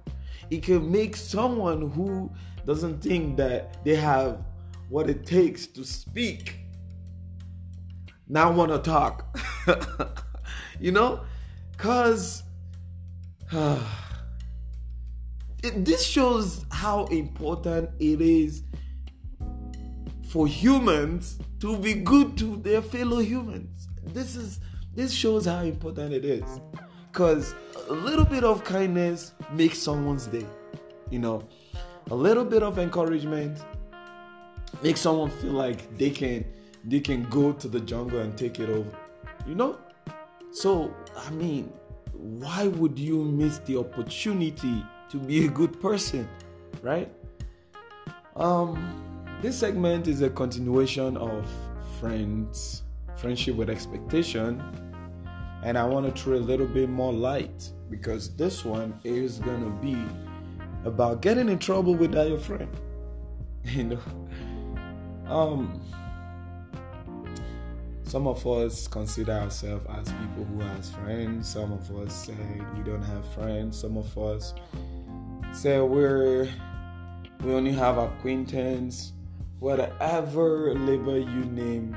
It 0.51 0.63
can 0.63 0.91
make 0.91 1.17
someone 1.17 1.91
who 1.91 2.31
doesn't 2.67 3.01
think 3.03 3.37
that 3.39 3.83
they 3.85 3.97
have 3.97 4.45
what 4.89 5.09
it 5.09 5.25
takes 5.25 5.67
to 5.69 5.85
speak 5.85 6.63
now 8.33 8.51
want 8.51 8.73
to 8.73 8.79
talk. 8.79 9.39
you 10.81 10.91
know? 10.91 11.21
Because 11.73 12.43
ah, 13.53 14.02
uh, 15.65 15.71
this 15.77 16.05
shows 16.05 16.65
how 16.71 17.07
important 17.07 17.91
it 17.99 18.21
is 18.21 18.63
for 20.29 20.47
humans 20.47 21.39
to 21.61 21.77
be 21.79 21.95
good 21.95 22.37
to 22.39 22.57
their 22.57 22.83
fellow 22.83 23.19
humans. 23.19 23.89
This 24.05 24.37
is 24.37 24.61
this 24.95 25.13
shows 25.13 25.47
how 25.47 25.61
important 25.61 26.13
it 26.13 26.25
is. 26.25 26.61
Because 27.11 27.55
a 27.89 27.93
little 27.93 28.25
bit 28.25 28.45
of 28.45 28.65
kindness 28.65 29.33
makes 29.53 29.79
someone's 29.79 30.27
day. 30.27 30.47
You 31.11 31.19
know, 31.19 31.47
a 32.11 32.15
little 32.15 32.45
bit 32.45 32.63
of 32.63 32.79
encouragement 32.79 33.59
makes 34.83 35.01
someone 35.01 35.31
feel 35.31 35.53
like 35.53 35.97
they 35.99 36.11
can 36.11 36.45
they 36.85 37.01
can 37.01 37.25
go 37.25 37.53
to 37.53 37.69
the 37.69 37.81
jungle 37.81 38.21
and 38.21 38.37
take 38.37 38.59
it 38.59 38.69
over. 38.69 38.91
You 39.47 39.55
know? 39.55 39.79
So, 40.51 40.95
I 41.17 41.31
mean, 41.31 41.73
why 42.13 42.69
would 42.69 42.99
you 42.99 43.25
miss 43.25 43.59
the 43.59 43.79
opportunity 43.79 44.85
to 45.13 45.19
be 45.19 45.47
a 45.47 45.49
good 45.49 45.81
person, 45.81 46.29
right? 46.83 47.11
Um 48.37 48.99
this 49.41 49.59
segment 49.59 50.09
is 50.09 50.23
a 50.23 50.31
continuation 50.31 51.17
of 51.17 51.47
friends 52.01 52.83
friendship 53.23 53.55
with 53.55 53.71
expectation. 53.71 54.61
And 55.63 55.79
I 55.79 55.85
want 55.85 56.05
to 56.13 56.23
throw 56.23 56.37
a 56.37 56.39
little 56.39 56.67
bit 56.67 56.89
more 56.89 57.13
light 57.13 57.71
because 57.89 58.35
this 58.35 58.65
one 58.65 58.99
is 59.05 59.39
to 59.39 59.79
be 59.81 59.97
about 60.85 61.23
getting 61.23 61.49
in 61.49 61.61
trouble 61.61 61.95
with 61.95 62.15
your 62.15 62.39
friend. 62.39 62.69
You 63.65 63.85
know, 63.85 64.01
um, 65.29 65.81
some 68.03 68.27
of 68.27 68.45
us 68.45 68.89
consider 68.89 69.31
ourselves 69.31 69.87
as 69.89 70.13
people 70.13 70.45
who 70.47 70.59
has 70.63 70.91
friends. 70.91 71.49
Some 71.49 71.73
of 71.73 71.89
us 71.97 72.27
say 72.27 72.35
we 72.77 72.83
don't 72.83 73.05
have 73.05 73.25
friends. 73.35 73.79
Some 73.79 73.97
of 73.97 74.19
us 74.19 74.53
say 75.53 75.81
we're 75.81 76.49
we 77.43 77.53
only 77.53 77.73
have 77.73 77.99
acquaintance. 77.99 79.13
Whatever 79.59 80.75
label 80.75 81.19
you 81.19 81.45
name 81.45 81.97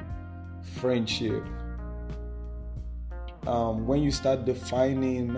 friendship. 0.62 1.44
Um, 3.48 3.88
when 3.88 4.04
you 4.04 4.12
start 4.12 4.46
defining 4.46 5.36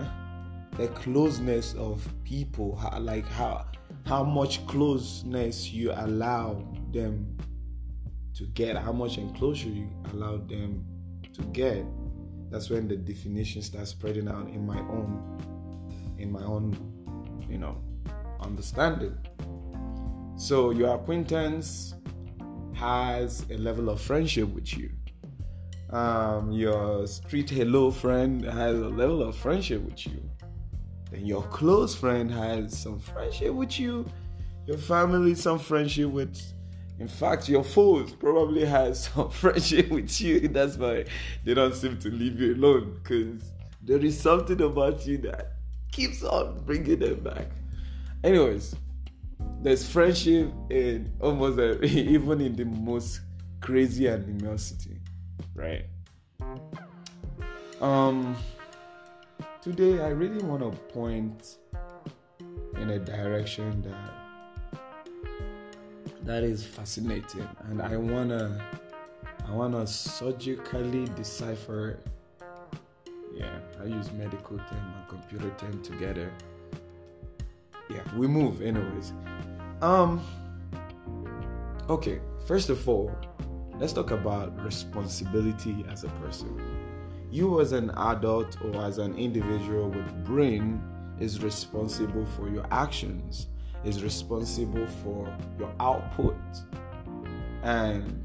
the 0.76 0.88
closeness 0.88 1.74
of 1.74 2.06
people, 2.24 2.80
like 3.00 3.26
how 3.28 3.66
how 4.06 4.24
much 4.24 4.66
closeness 4.66 5.70
you 5.70 5.92
allow 5.92 6.64
them 6.92 7.36
to 8.34 8.44
get, 8.46 8.76
how 8.76 8.92
much 8.92 9.18
enclosure 9.18 9.68
you 9.68 9.88
allow 10.12 10.36
them 10.38 10.84
to 11.34 11.42
get, 11.52 11.84
that's 12.50 12.70
when 12.70 12.88
the 12.88 12.96
definition 12.96 13.60
starts 13.60 13.90
spreading 13.90 14.28
out 14.28 14.48
in 14.48 14.66
my 14.66 14.78
own, 14.78 16.16
in 16.18 16.30
my 16.32 16.42
own, 16.42 16.97
understanding. 18.48 19.16
So 20.36 20.70
your 20.70 20.94
acquaintance 20.94 21.94
has 22.74 23.44
a 23.50 23.58
level 23.58 23.88
of 23.90 24.00
friendship 24.00 24.48
with 24.48 24.76
you 24.76 24.90
um, 25.90 26.52
your 26.52 27.06
street 27.06 27.48
hello 27.48 27.90
friend 27.90 28.44
has 28.44 28.78
a 28.78 28.88
level 28.88 29.22
of 29.22 29.36
friendship 29.36 29.82
with 29.82 30.06
you. 30.06 30.20
Then 31.10 31.24
your 31.24 31.42
close 31.44 31.94
friend 31.94 32.30
has 32.30 32.78
some 32.78 32.98
friendship 32.98 33.54
with 33.54 33.80
you. 33.80 34.06
Your 34.66 34.76
family 34.76 35.34
some 35.34 35.58
friendship 35.58 36.10
with. 36.10 36.40
In 36.98 37.08
fact, 37.08 37.48
your 37.48 37.64
foes 37.64 38.12
probably 38.12 38.66
has 38.66 39.04
some 39.14 39.30
friendship 39.30 39.88
with 39.88 40.20
you. 40.20 40.48
That's 40.48 40.76
why 40.76 41.06
they 41.44 41.54
don't 41.54 41.74
seem 41.74 41.98
to 42.00 42.10
leave 42.10 42.38
you 42.38 42.54
alone 42.54 43.00
because 43.02 43.52
there 43.82 44.04
is 44.04 44.20
something 44.20 44.60
about 44.60 45.06
you 45.06 45.16
that 45.18 45.54
keeps 45.90 46.22
on 46.22 46.62
bringing 46.66 46.98
them 46.98 47.20
back. 47.20 47.46
Anyways, 48.24 48.74
there's 49.62 49.88
friendship 49.88 50.52
in 50.70 51.12
almost 51.20 51.58
even 51.84 52.40
in 52.40 52.56
the 52.56 52.64
most 52.64 53.20
crazy 53.60 54.08
animosity 54.08 54.98
right? 55.58 55.84
Um, 57.80 58.36
today 59.60 60.00
I 60.00 60.08
really 60.08 60.42
want 60.42 60.62
to 60.62 60.70
point 60.92 61.58
in 62.76 62.90
a 62.90 62.98
direction 62.98 63.82
that 63.82 64.80
that 66.22 66.44
is 66.44 66.64
fascinating, 66.64 67.48
and 67.64 67.82
I 67.82 67.96
wanna 67.96 68.62
I 69.46 69.52
wanna 69.52 69.86
surgically 69.86 71.06
decipher. 71.16 71.98
Yeah, 73.34 73.58
I 73.80 73.84
use 73.84 74.10
medical 74.12 74.58
term 74.58 74.94
and 74.96 75.08
computer 75.08 75.50
term 75.58 75.82
together. 75.82 76.32
Yeah, 77.90 78.02
we 78.16 78.26
move 78.26 78.62
anyways. 78.62 79.12
Um. 79.80 80.20
Okay, 81.88 82.20
first 82.46 82.68
of 82.68 82.86
all, 82.86 83.10
let's 83.78 83.94
talk 83.94 84.10
about 84.10 84.62
responsibility 84.62 85.84
as 85.90 86.04
a 86.04 86.08
person. 86.20 86.60
You, 87.30 87.60
as 87.60 87.72
an 87.72 87.90
adult 87.96 88.56
or 88.62 88.84
as 88.84 88.98
an 88.98 89.14
individual 89.16 89.88
with 89.88 90.24
brain, 90.24 90.82
is 91.20 91.42
responsible 91.42 92.26
for 92.36 92.48
your 92.48 92.66
actions, 92.70 93.48
is 93.84 94.02
responsible 94.02 94.86
for 95.02 95.34
your 95.58 95.72
output. 95.80 96.36
And 97.62 98.22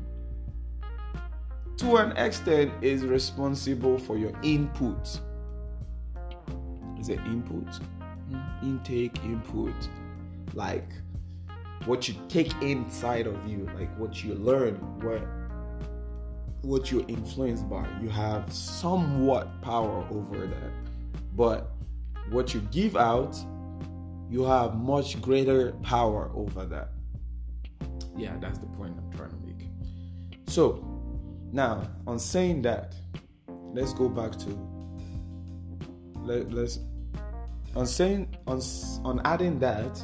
to 1.78 1.97
an 1.97 2.16
extent 2.18 2.72
is 2.82 3.03
responsible 3.03 3.97
for 3.97 4.18
your 4.18 4.32
input. 4.43 5.20
Is 6.99 7.09
it 7.09 7.20
input? 7.26 7.68
Intake, 8.64 9.24
input. 9.24 9.76
Like 10.53 10.88
what 11.86 12.07
you 12.07 12.16
take 12.30 12.53
inside 12.61 13.28
of 13.28 13.47
you, 13.47 13.70
like 13.76 13.95
what 13.97 14.24
you 14.24 14.36
learn, 14.36 14.76
what 15.01 15.22
what 16.61 16.91
you're 16.91 17.05
influenced 17.07 17.70
by. 17.70 17.86
You 18.01 18.09
have 18.09 18.51
somewhat 18.51 19.61
power 19.61 20.07
over 20.09 20.47
that. 20.47 20.72
But 21.36 21.72
what 22.30 22.53
you 22.53 22.61
give 22.72 22.95
out, 22.95 23.36
you 24.30 24.43
have 24.43 24.76
much 24.76 25.22
greater 25.22 25.74
power 25.84 26.32
over 26.34 26.66
that. 26.66 26.89
Yeah, 28.16 28.36
that's 28.39 28.59
the 28.59 28.68
point 28.68 28.95
I'm 28.97 29.18
trying 29.18 29.32
to 29.32 29.38
make. 29.45 29.68
So, 30.47 30.84
now 31.51 31.89
on 32.07 32.18
saying 32.18 32.61
that, 32.64 32.95
let's 33.74 33.93
go 33.93 34.07
back 34.07 34.32
to 34.39 34.57
let, 36.22 36.51
let's 36.53 36.80
on 37.76 37.86
saying 37.86 38.36
on 38.47 38.61
on 39.03 39.21
adding 39.26 39.59
that 39.59 40.03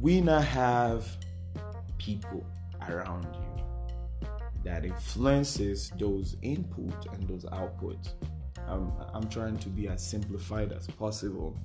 we 0.00 0.20
now 0.20 0.40
have 0.40 1.06
people 1.98 2.46
around 2.88 3.26
you 3.34 3.54
that 4.64 4.84
influences 4.84 5.90
those 5.98 6.36
input 6.42 7.06
and 7.12 7.28
those 7.28 7.44
outputs. 7.46 8.14
I'm, 8.66 8.92
I'm 9.12 9.28
trying 9.28 9.58
to 9.58 9.68
be 9.68 9.88
as 9.88 10.04
simplified 10.04 10.72
as 10.72 10.86
possible. 10.86 11.58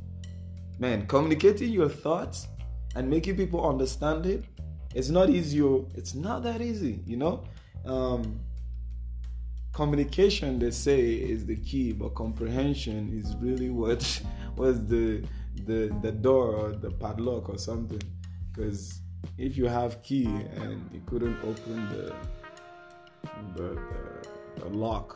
Man, 0.80 1.08
communicating 1.08 1.72
your 1.72 1.90
thoughts 1.90 2.48
and 2.96 3.10
making 3.10 3.38
people 3.38 3.68
understand 3.68 4.26
it, 4.26 4.46
it's 4.94 5.10
not 5.10 5.30
easy. 5.30 5.62
Oh. 5.62 5.88
It's 5.96 6.14
not 6.14 6.44
that 6.44 6.62
easy, 6.62 7.02
you 7.06 7.18
know. 7.18 7.44
Um, 7.86 8.40
communication, 9.80 10.60
they 10.60 10.72
say, 10.72 11.02
is 11.34 11.46
the 11.46 11.56
key, 11.56 11.94
but 11.94 12.10
comprehension 12.14 13.02
is 13.20 13.28
really 13.38 13.70
what 13.82 14.04
was 14.58 14.76
the 14.94 15.24
the 15.70 15.82
the 16.06 16.12
door 16.12 16.48
or 16.62 16.68
the 16.86 16.92
padlock 17.04 17.44
or 17.54 17.58
something. 17.58 18.06
Because 18.52 19.02
if 19.38 19.52
you 19.60 19.68
have 19.80 19.92
key 20.08 20.28
and 20.62 20.76
you 20.94 21.02
couldn't 21.10 21.38
open 21.52 21.78
the 21.94 22.06
the, 23.56 23.70
the, 23.90 24.00
the 24.60 24.70
lock 24.86 25.08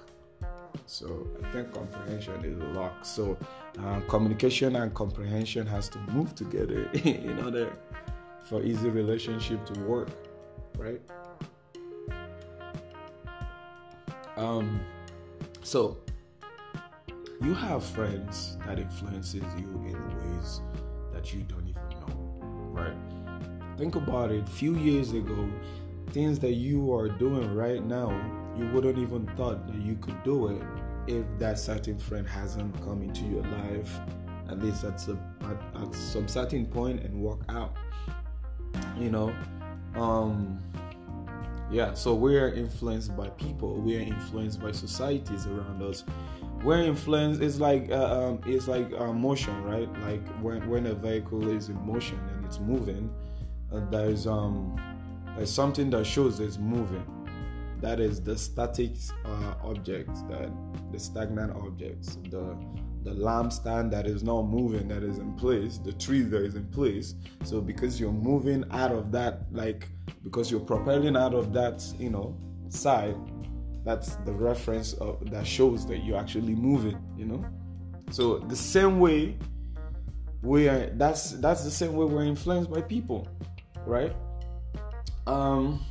so 0.85 1.07
i 1.43 1.51
think 1.53 1.71
comprehension 1.71 2.37
is 2.51 2.57
a 2.67 2.69
lock 2.79 3.05
so 3.05 3.37
uh, 3.83 3.99
communication 4.13 4.75
and 4.75 4.93
comprehension 4.93 5.65
has 5.75 5.87
to 5.87 5.99
move 6.15 6.35
together 6.35 6.81
in 7.31 7.37
order 7.45 7.67
for 8.47 8.61
easy 8.61 8.89
relationship 8.89 9.59
to 9.65 9.75
work 9.81 10.09
right 10.77 11.01
um 14.37 14.79
so 15.61 15.97
you 17.41 17.53
have 17.53 17.83
friends 17.83 18.57
that 18.65 18.79
influences 18.79 19.43
you 19.57 19.67
in 19.85 19.97
ways 20.17 20.61
that 21.11 21.33
you 21.33 21.41
don't 21.43 21.67
even 21.67 21.89
know 21.99 22.39
right 22.71 22.95
Think 23.77 23.95
about 23.95 24.31
it. 24.31 24.47
Few 24.47 24.75
years 24.75 25.13
ago, 25.13 25.49
things 26.11 26.39
that 26.39 26.53
you 26.53 26.93
are 26.93 27.09
doing 27.09 27.55
right 27.55 27.83
now, 27.83 28.09
you 28.55 28.67
wouldn't 28.69 28.99
even 28.99 29.25
thought 29.35 29.67
that 29.67 29.81
you 29.81 29.95
could 29.95 30.21
do 30.23 30.47
it 30.47 30.61
if 31.07 31.25
that 31.39 31.57
certain 31.57 31.97
friend 31.97 32.27
hasn't 32.27 32.79
come 32.83 33.01
into 33.01 33.23
your 33.23 33.43
life, 33.43 33.99
at 34.49 34.59
least 34.59 34.83
at 34.83 34.99
some 34.99 35.19
at, 35.41 35.81
at 35.81 35.93
some 35.93 36.27
certain 36.27 36.67
point 36.67 37.03
and 37.03 37.19
walk 37.19 37.41
out. 37.49 37.75
You 38.99 39.09
know, 39.09 39.35
um, 39.95 40.61
yeah. 41.73 41.93
So 41.93 42.13
we're 42.13 42.53
influenced 42.53 43.15
by 43.17 43.29
people. 43.31 43.75
We're 43.81 44.01
influenced 44.01 44.61
by 44.61 44.71
societies 44.71 45.47
around 45.47 45.81
us. 45.81 46.03
We're 46.63 46.83
influenced. 46.83 47.41
It's 47.41 47.59
like 47.59 47.91
uh, 47.91 48.27
um, 48.27 48.41
it's 48.45 48.67
like 48.67 48.93
uh, 48.93 49.11
motion, 49.11 49.61
right? 49.63 49.91
Like 50.01 50.25
when 50.41 50.69
when 50.69 50.85
a 50.85 50.93
vehicle 50.93 51.49
is 51.49 51.69
in 51.69 51.85
motion 51.85 52.19
and 52.33 52.45
it's 52.45 52.59
moving 52.59 53.09
there's 53.89 54.27
um 54.27 54.79
there's 55.35 55.51
something 55.51 55.89
that 55.89 56.05
shows 56.05 56.39
it's 56.39 56.57
moving 56.57 57.05
that 57.81 57.99
is 57.99 58.21
the 58.21 58.37
static 58.37 58.91
uh, 59.25 59.55
objects 59.63 60.21
that 60.23 60.49
the 60.91 60.99
stagnant 60.99 61.51
objects 61.55 62.17
the 62.29 62.55
the 63.03 63.11
lampstand 63.11 63.91
that 63.91 64.07
is 64.07 64.23
not 64.23 64.43
moving 64.43 64.87
that 64.87 65.03
is 65.03 65.17
in 65.17 65.33
place 65.33 65.77
the 65.79 65.93
tree 65.93 66.21
that 66.21 66.43
is 66.43 66.55
in 66.55 66.65
place 66.67 67.15
so 67.43 67.61
because 67.61 67.99
you're 67.99 68.11
moving 68.11 68.63
out 68.71 68.91
of 68.91 69.11
that 69.11 69.41
like 69.51 69.89
because 70.23 70.49
you're 70.49 70.59
propelling 70.59 71.15
out 71.15 71.33
of 71.33 71.53
that 71.53 71.83
you 71.99 72.09
know 72.09 72.37
side 72.69 73.15
that's 73.83 74.15
the 74.17 74.31
reference 74.31 74.93
of 74.93 75.29
that 75.29 75.45
shows 75.45 75.85
that 75.85 76.03
you're 76.03 76.17
actually 76.17 76.55
moving 76.55 76.97
you 77.17 77.25
know 77.25 77.43
so 78.11 78.39
the 78.39 78.55
same 78.55 78.99
way 78.99 79.37
we 80.41 80.67
are 80.67 80.87
that's 80.95 81.31
that's 81.33 81.63
the 81.63 81.71
same 81.71 81.93
way 81.93 82.05
we're 82.05 82.23
influenced 82.23 82.71
by 82.71 82.81
people 82.81 83.27
right? 83.85 84.15
Um, 85.27 85.83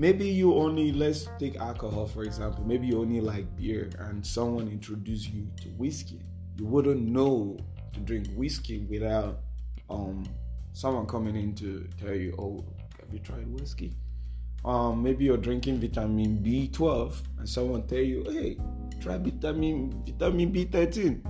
maybe 0.00 0.26
you 0.26 0.54
only 0.54 0.92
let's 0.92 1.28
take 1.38 1.56
alcohol 1.56 2.06
for 2.06 2.24
example. 2.24 2.64
Maybe 2.64 2.86
you 2.86 3.00
only 3.00 3.20
like 3.20 3.44
beer, 3.54 3.90
and 3.98 4.24
someone 4.26 4.66
introduced 4.68 5.28
you 5.28 5.46
to 5.60 5.68
whiskey. 5.76 6.20
You 6.56 6.64
wouldn't 6.64 7.02
know 7.02 7.58
to 7.92 8.00
drink 8.00 8.28
whiskey 8.34 8.78
without 8.88 9.40
um 9.90 10.24
someone 10.72 11.06
coming 11.06 11.36
in 11.36 11.54
to 11.56 11.86
tell 12.00 12.14
you, 12.16 12.34
"Oh, 12.38 12.64
have 12.98 13.12
you 13.12 13.20
tried 13.20 13.46
whiskey?" 13.60 13.92
Um, 14.64 15.02
maybe 15.02 15.24
you're 15.24 15.36
drinking 15.36 15.80
vitamin 15.80 16.38
B12, 16.42 17.20
and 17.38 17.48
someone 17.48 17.86
tell 17.86 18.00
you, 18.12 18.24
"Hey, 18.24 18.56
try 19.00 19.18
vitamin 19.18 20.02
vitamin 20.06 20.50
B13. 20.50 21.20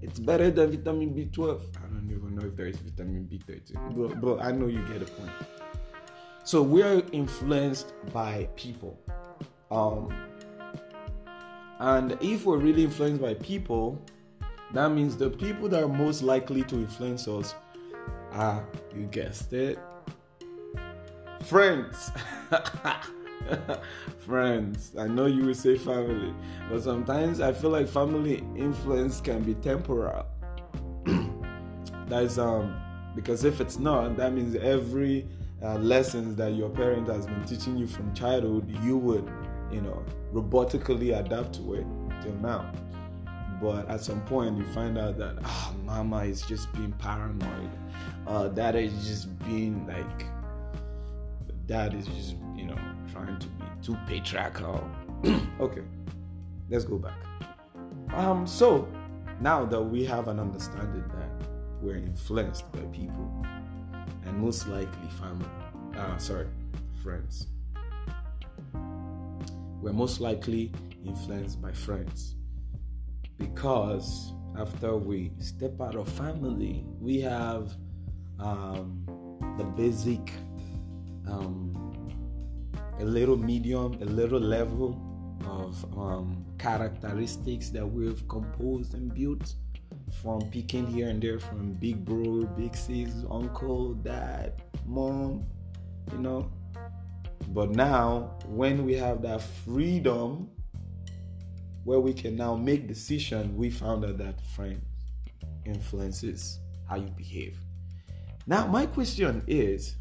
It's 0.00 0.18
better 0.18 0.50
than 0.50 0.70
vitamin 0.70 1.12
B12." 1.14 1.60
i 1.76 1.86
don't 1.92 2.10
even 2.10 2.34
know 2.34 2.46
if 2.46 2.56
there 2.56 2.66
is 2.66 2.76
vitamin 2.76 3.28
B13, 3.28 3.76
but, 3.96 4.20
but 4.20 4.40
I 4.40 4.52
know 4.52 4.68
you 4.68 4.80
get 4.88 5.00
the 5.00 5.06
point. 5.06 5.32
So 6.46 6.62
we're 6.62 7.02
influenced 7.10 7.92
by 8.12 8.48
people. 8.54 8.96
Um, 9.72 10.14
and 11.80 12.16
if 12.20 12.46
we're 12.46 12.58
really 12.58 12.84
influenced 12.84 13.20
by 13.20 13.34
people, 13.34 14.00
that 14.72 14.92
means 14.92 15.16
the 15.16 15.28
people 15.28 15.68
that 15.68 15.82
are 15.82 15.88
most 15.88 16.22
likely 16.22 16.62
to 16.62 16.76
influence 16.76 17.26
us 17.26 17.56
are, 18.30 18.64
you 18.94 19.06
guessed 19.06 19.54
it, 19.54 19.76
friends. 21.46 22.12
friends. 24.24 24.92
I 24.96 25.08
know 25.08 25.26
you 25.26 25.46
will 25.46 25.54
say 25.54 25.76
family, 25.76 26.32
but 26.70 26.80
sometimes 26.80 27.40
I 27.40 27.52
feel 27.52 27.70
like 27.70 27.88
family 27.88 28.44
influence 28.54 29.20
can 29.20 29.42
be 29.42 29.54
temporal. 29.54 30.24
That's 32.06 32.38
um 32.38 32.80
because 33.16 33.44
if 33.44 33.60
it's 33.60 33.80
not, 33.80 34.16
that 34.18 34.32
means 34.32 34.54
every 34.54 35.26
uh, 35.62 35.74
lessons 35.76 36.36
that 36.36 36.52
your 36.52 36.68
parent 36.68 37.08
has 37.08 37.26
been 37.26 37.44
teaching 37.44 37.76
you 37.76 37.86
from 37.86 38.12
childhood, 38.14 38.68
you 38.82 38.98
would, 38.98 39.30
you 39.72 39.80
know, 39.80 40.04
robotically 40.32 41.18
adapt 41.18 41.54
to 41.54 41.74
it 41.74 41.86
till 42.22 42.34
now. 42.34 42.70
But 43.60 43.88
at 43.88 44.02
some 44.02 44.20
point, 44.22 44.58
you 44.58 44.64
find 44.74 44.98
out 44.98 45.16
that 45.18 45.38
ah, 45.42 45.72
oh, 45.72 45.78
mama 45.84 46.24
is 46.24 46.42
just 46.42 46.70
being 46.74 46.92
paranoid. 46.92 47.70
Uh, 48.26 48.48
dad 48.48 48.76
is 48.76 48.92
just 49.06 49.38
being 49.44 49.86
like, 49.86 50.26
dad 51.66 51.94
is 51.94 52.06
just, 52.06 52.36
you 52.54 52.66
know, 52.66 52.78
trying 53.10 53.38
to 53.38 53.46
be 53.46 53.64
too 53.82 53.96
patriarchal. 54.06 54.86
okay, 55.60 55.82
let's 56.68 56.84
go 56.84 56.98
back. 56.98 57.18
Um, 58.12 58.46
so 58.46 58.86
now 59.40 59.64
that 59.64 59.82
we 59.82 60.04
have 60.04 60.28
an 60.28 60.38
understanding 60.38 61.04
that 61.08 61.48
we're 61.80 61.96
influenced 61.96 62.70
by 62.72 62.80
people 62.92 63.46
and 64.36 64.44
most 64.44 64.68
likely 64.68 65.08
family. 65.18 65.48
Uh, 65.96 66.16
sorry, 66.18 66.46
friends. 67.02 67.46
We're 69.80 69.92
most 69.92 70.20
likely 70.20 70.72
influenced 71.04 71.60
by 71.62 71.72
friends 71.72 72.34
because 73.38 74.32
after 74.58 74.96
we 74.96 75.32
step 75.38 75.80
out 75.80 75.94
of 75.94 76.08
family, 76.08 76.84
we 77.00 77.20
have 77.20 77.76
um, 78.38 79.04
the 79.58 79.64
basic, 79.64 80.32
um, 81.28 81.72
a 82.98 83.04
little 83.04 83.36
medium, 83.36 83.94
a 84.02 84.06
little 84.06 84.40
level 84.40 85.00
of 85.46 85.98
um, 85.98 86.44
characteristics 86.58 87.70
that 87.70 87.86
we've 87.86 88.26
composed 88.28 88.94
and 88.94 89.14
built 89.14 89.54
from 90.22 90.50
picking 90.50 90.86
here 90.86 91.08
and 91.08 91.22
there 91.22 91.38
from 91.38 91.74
big 91.74 92.04
bro, 92.04 92.44
big 92.56 92.74
sis, 92.74 93.12
uncle, 93.30 93.94
dad, 93.94 94.62
mom, 94.84 95.46
you 96.12 96.18
know. 96.18 96.50
But 97.48 97.70
now, 97.70 98.38
when 98.46 98.84
we 98.84 98.94
have 98.94 99.22
that 99.22 99.42
freedom 99.42 100.50
where 101.84 102.00
we 102.00 102.12
can 102.12 102.36
now 102.36 102.56
make 102.56 102.88
decision, 102.88 103.56
we 103.56 103.70
found 103.70 104.04
out 104.04 104.18
that 104.18 104.40
friends 104.54 104.82
influences 105.64 106.60
how 106.88 106.96
you 106.96 107.10
behave. 107.16 107.58
Now, 108.46 108.66
my 108.66 108.86
question 108.86 109.42
is 109.46 109.96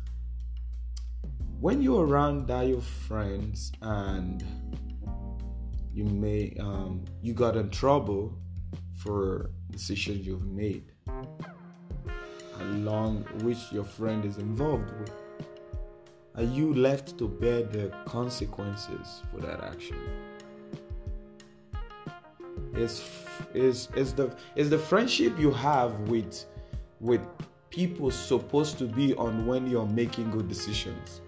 when 1.60 1.82
you're 1.82 2.06
around 2.06 2.48
that 2.48 2.68
your 2.68 2.82
friends 2.82 3.72
and 3.82 4.44
you 5.94 6.06
may 6.06 6.56
um, 6.60 7.06
you 7.22 7.34
got 7.34 7.56
in 7.56 7.70
trouble 7.70 8.38
for 8.98 9.52
decisions 9.76 10.26
you've 10.26 10.48
made 10.48 10.92
along 12.60 13.24
which 13.44 13.60
your 13.72 13.84
friend 13.84 14.24
is 14.26 14.38
involved 14.38 14.90
with 15.00 15.12
are 16.38 16.44
you 16.44 16.74
left 16.74 17.18
to 17.20 17.30
bear 17.30 17.64
the 17.64 17.94
consequences 18.04 19.24
for 19.32 19.40
that 19.40 19.64
action? 19.64 19.98
Is 22.74 23.02
is 23.54 23.88
is 23.96 24.14
the 24.14 24.36
is 24.58 24.70
the 24.70 24.78
friendship 24.78 25.40
you 25.40 25.52
have 25.52 25.98
with 26.10 26.46
with 27.00 27.22
people 27.70 28.12
supposed 28.12 28.78
to 28.80 28.86
be 28.86 29.14
on 29.16 29.46
when 29.48 29.66
you're 29.66 29.88
making 29.88 30.30
good 30.30 30.50
decisions? 30.50 31.22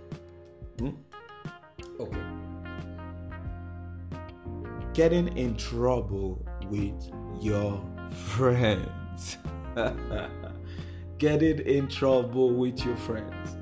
Hmm? 0.78 0.90
okay. 2.02 2.24
Getting 4.94 5.38
in 5.38 5.56
trouble 5.56 6.46
with 6.70 7.12
your 7.40 7.82
friends 8.12 9.38
getting 11.18 11.60
in 11.60 11.88
trouble 11.88 12.54
with 12.54 12.84
your 12.86 12.98
friends 12.98 13.58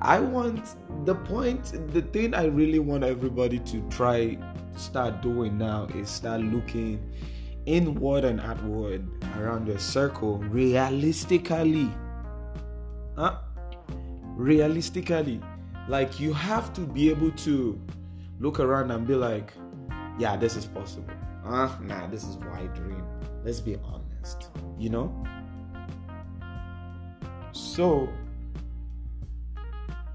i 0.00 0.18
want 0.18 0.74
the 1.06 1.14
point 1.14 1.72
the 1.92 2.02
thing 2.02 2.34
i 2.34 2.44
really 2.44 2.78
want 2.78 3.04
everybody 3.04 3.58
to 3.60 3.80
try 3.88 4.36
start 4.76 5.22
doing 5.22 5.56
now 5.56 5.86
is 5.94 6.08
start 6.08 6.40
looking 6.40 7.00
inward 7.66 8.24
and 8.24 8.40
outward 8.40 9.06
around 9.38 9.66
your 9.66 9.78
circle 9.78 10.38
realistically. 10.38 11.90
Huh? 13.16 13.38
Realistically. 14.36 15.40
Like 15.88 16.18
you 16.20 16.32
have 16.32 16.72
to 16.74 16.80
be 16.80 17.10
able 17.10 17.30
to 17.32 17.80
look 18.40 18.60
around 18.60 18.90
and 18.90 19.06
be 19.06 19.14
like, 19.14 19.52
yeah, 20.18 20.36
this 20.36 20.56
is 20.56 20.66
possible. 20.66 21.12
Ah, 21.44 21.76
uh, 21.76 21.82
nah, 21.82 22.06
this 22.06 22.24
is 22.24 22.38
my 22.38 22.62
dream. 22.68 23.04
Let's 23.44 23.60
be 23.60 23.76
honest. 23.76 24.48
You 24.78 24.90
know? 24.90 25.24
So 27.52 28.08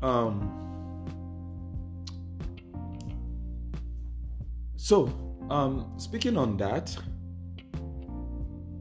um 0.02 0.56
so 4.78 5.08
um 5.50 5.92
speaking 5.98 6.38
on 6.38 6.56
that 6.58 6.96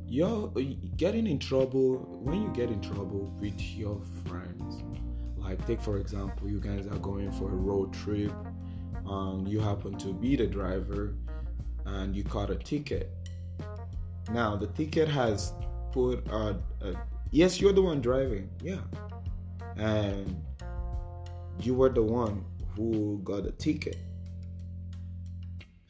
you're 0.07 0.49
getting 0.97 1.27
in 1.27 1.39
trouble 1.39 1.99
when 2.23 2.41
you 2.41 2.49
get 2.51 2.71
in 2.71 2.81
trouble 2.81 3.35
with 3.41 3.61
your 3.61 4.01
friends 4.27 4.83
like 5.37 5.65
take 5.67 5.81
for 5.81 5.99
example 5.99 6.49
you 6.49 6.61
guys 6.61 6.87
are 6.87 6.99
going 6.99 7.31
for 7.33 7.51
a 7.51 7.57
road 7.57 7.93
trip 7.93 8.33
um, 9.07 9.45
you 9.47 9.59
happen 9.59 9.97
to 9.99 10.13
be 10.13 10.37
the 10.37 10.47
driver 10.47 11.15
and 11.87 12.15
you 12.15 12.23
caught 12.23 12.51
a 12.51 12.57
ticket 12.57 13.11
now 14.31 14.57
the 14.57 14.66
ticket 14.68 15.09
has 15.09 15.53
put 15.93 16.26
a, 16.29 16.57
a 16.83 16.95
yes 17.31 17.61
you're 17.61 17.72
the 17.72 17.83
one 17.83 18.01
driving 18.01 18.49
yeah 18.62 18.81
and 19.76 20.43
you 21.61 21.74
were 21.74 21.89
the 21.89 22.03
one 22.03 22.45
who 22.76 23.20
got 23.24 23.47
a 23.47 23.53
ticket 23.53 23.99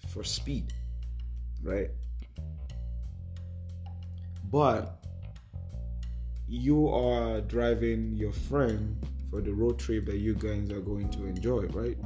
for 0.08 0.24
speed 0.24 0.72
right 1.62 1.90
but 4.50 5.04
you 6.48 6.88
are 6.88 7.42
driving 7.42 8.14
your 8.14 8.32
friend 8.32 8.96
for 9.30 9.42
the 9.42 9.52
road 9.52 9.78
trip 9.78 10.06
that 10.06 10.16
you 10.16 10.34
guys 10.34 10.70
are 10.70 10.80
going 10.80 11.10
to 11.10 11.26
enjoy, 11.26 11.66
right? 11.66 11.98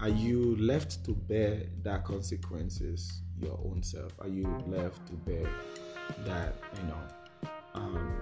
Are 0.00 0.08
you 0.08 0.56
left 0.56 1.04
to 1.04 1.12
bear 1.12 1.62
that 1.82 2.04
consequences 2.04 3.22
your 3.40 3.58
own 3.64 3.82
self? 3.82 4.12
Are 4.20 4.28
you 4.28 4.46
left 4.66 5.06
to 5.08 5.12
bear 5.14 5.48
that, 6.24 6.54
you 6.76 6.82
know, 6.88 7.50
um, 7.74 8.12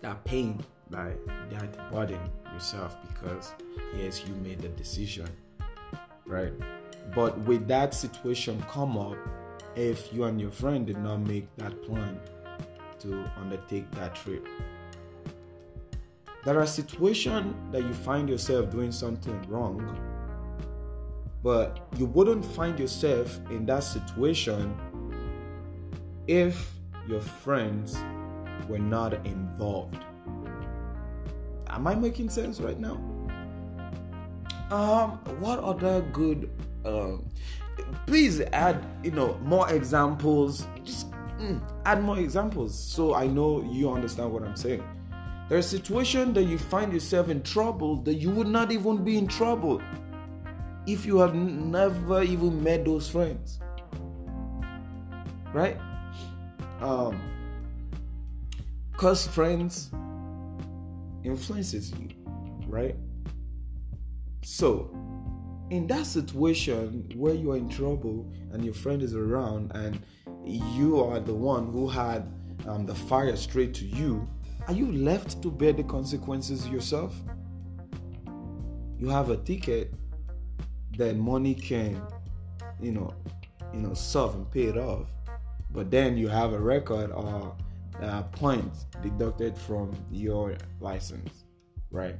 that 0.00 0.24
pain, 0.24 0.64
right? 0.90 1.16
That 1.50 1.90
burden 1.90 2.20
yourself 2.52 2.96
because 3.08 3.52
yes, 3.96 4.24
you 4.26 4.34
made 4.36 4.60
the 4.60 4.68
decision, 4.68 5.28
right? 6.26 6.52
But 7.14 7.38
with 7.40 7.66
that 7.68 7.94
situation 7.94 8.62
come 8.68 8.98
up, 8.98 9.16
if 9.76 10.12
you 10.12 10.24
and 10.24 10.40
your 10.40 10.50
friend 10.50 10.86
did 10.86 10.98
not 10.98 11.18
make 11.18 11.46
that 11.56 11.82
plan 11.84 12.20
to 13.00 13.30
undertake 13.38 13.90
that 13.92 14.14
trip. 14.14 14.46
There 16.44 16.58
are 16.58 16.66
situations 16.66 17.54
that 17.72 17.82
you 17.82 17.92
find 17.92 18.28
yourself 18.28 18.70
doing 18.70 18.92
something 18.92 19.40
wrong, 19.48 19.80
but 21.42 21.88
you 21.96 22.06
wouldn't 22.06 22.44
find 22.44 22.78
yourself 22.78 23.38
in 23.50 23.66
that 23.66 23.84
situation 23.84 24.74
if 26.26 26.72
your 27.06 27.20
friends 27.20 27.96
were 28.68 28.78
not 28.78 29.14
involved. 29.26 30.04
Am 31.68 31.86
I 31.86 31.94
making 31.94 32.28
sense 32.28 32.60
right 32.60 32.78
now? 32.78 33.00
Um, 34.70 35.12
what 35.40 35.58
other 35.60 36.02
good 36.12 36.50
uh, 36.84 37.16
please 38.06 38.40
add 38.52 38.84
you 39.02 39.10
know 39.10 39.38
more 39.42 39.70
examples 39.72 40.66
just 40.84 41.10
mm, 41.38 41.60
add 41.84 42.02
more 42.02 42.18
examples 42.18 42.78
so 42.78 43.14
i 43.14 43.26
know 43.26 43.62
you 43.70 43.90
understand 43.90 44.32
what 44.32 44.42
i'm 44.42 44.56
saying 44.56 44.82
there's 45.48 45.66
a 45.66 45.68
situation 45.78 46.32
that 46.34 46.44
you 46.44 46.58
find 46.58 46.92
yourself 46.92 47.28
in 47.28 47.42
trouble 47.42 47.96
that 47.96 48.14
you 48.14 48.30
would 48.30 48.46
not 48.46 48.70
even 48.72 49.02
be 49.04 49.16
in 49.16 49.26
trouble 49.26 49.80
if 50.88 51.04
you 51.04 51.18
have 51.18 51.34
never 51.34 52.22
even 52.22 52.62
met 52.62 52.84
those 52.84 53.08
friends. 53.08 53.60
Right? 55.52 55.76
Um 56.80 57.20
cause 58.96 59.28
friends 59.28 59.90
influences 61.22 61.92
you 61.92 62.08
right? 62.66 62.96
So 64.42 64.90
in 65.70 65.86
that 65.88 66.06
situation 66.06 67.10
where 67.14 67.34
you 67.34 67.52
are 67.52 67.56
in 67.56 67.68
trouble 67.68 68.30
and 68.52 68.64
your 68.64 68.74
friend 68.74 69.02
is 69.02 69.14
around 69.14 69.72
and 69.74 70.00
you 70.44 71.02
are 71.02 71.20
the 71.20 71.34
one 71.34 71.70
who 71.70 71.88
had 71.88 72.32
um, 72.66 72.84
the 72.84 72.94
fire 72.94 73.36
straight 73.36 73.74
to 73.74 73.84
you, 73.84 74.26
are 74.66 74.74
you 74.74 74.90
left 74.92 75.42
to 75.42 75.50
bear 75.50 75.72
the 75.72 75.82
consequences 75.82 76.66
yourself? 76.68 77.14
You 78.98 79.08
have 79.08 79.30
a 79.30 79.36
ticket 79.36 79.92
that 80.98 81.16
money 81.16 81.54
can, 81.54 82.02
you 82.80 82.92
know, 82.92 83.14
you 83.72 83.80
know, 83.80 83.94
solve 83.94 84.34
and 84.34 84.50
pay 84.50 84.64
it 84.64 84.76
off, 84.76 85.06
but 85.70 85.90
then 85.90 86.16
you 86.16 86.28
have 86.28 86.52
a 86.52 86.58
record 86.58 87.10
or 87.10 87.56
uh, 88.02 88.22
points 88.24 88.86
deducted 89.02 89.56
from 89.56 89.92
your 90.10 90.56
license, 90.80 91.44
right? 91.90 92.16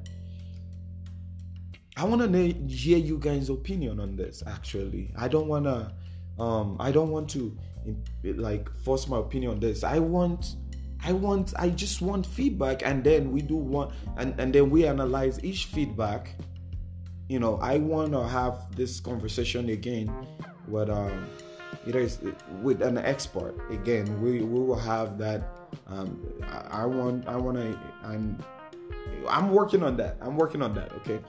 I 1.96 2.04
want 2.04 2.32
to 2.32 2.52
hear 2.68 2.98
you 2.98 3.18
guys' 3.18 3.50
opinion 3.50 3.98
on 3.98 4.14
this. 4.14 4.42
Actually, 4.46 5.12
I 5.18 5.26
don't 5.28 5.48
want 5.48 5.64
to. 5.64 5.92
Um, 6.40 6.76
I 6.78 6.92
don't 6.92 7.10
want 7.10 7.28
to 7.30 7.56
like 8.22 8.70
force 8.84 9.08
my 9.08 9.18
opinion 9.18 9.52
on 9.52 9.60
this. 9.60 9.82
I 9.82 9.98
want, 9.98 10.54
I 11.02 11.12
want, 11.12 11.54
I 11.58 11.70
just 11.70 12.00
want 12.00 12.24
feedback, 12.24 12.82
and 12.84 13.02
then 13.02 13.32
we 13.32 13.42
do 13.42 13.56
one, 13.56 13.92
and 14.16 14.38
and 14.38 14.52
then 14.52 14.70
we 14.70 14.86
analyze 14.86 15.42
each 15.42 15.64
feedback. 15.64 16.36
You 17.28 17.38
know, 17.38 17.58
I 17.58 17.78
want 17.78 18.12
to 18.12 18.26
have 18.26 18.74
this 18.74 19.00
conversation 19.00 19.68
again 19.68 20.10
with 20.66 20.88
um, 20.88 21.28
either 21.86 22.08
with 22.62 22.82
an 22.82 22.98
expert. 22.98 23.54
Again, 23.70 24.20
we 24.22 24.40
we 24.40 24.60
will 24.60 24.78
have 24.78 25.18
that. 25.18 25.42
Um, 25.86 26.18
I, 26.44 26.82
I 26.82 26.86
want, 26.86 27.28
I 27.28 27.36
want 27.36 27.58
to, 27.58 27.78
I'm, 28.02 28.42
I'm 29.28 29.50
working 29.50 29.82
on 29.82 29.98
that. 29.98 30.16
I'm 30.22 30.36
working 30.36 30.62
on 30.62 30.72
that. 30.74 30.92
Okay 30.94 31.20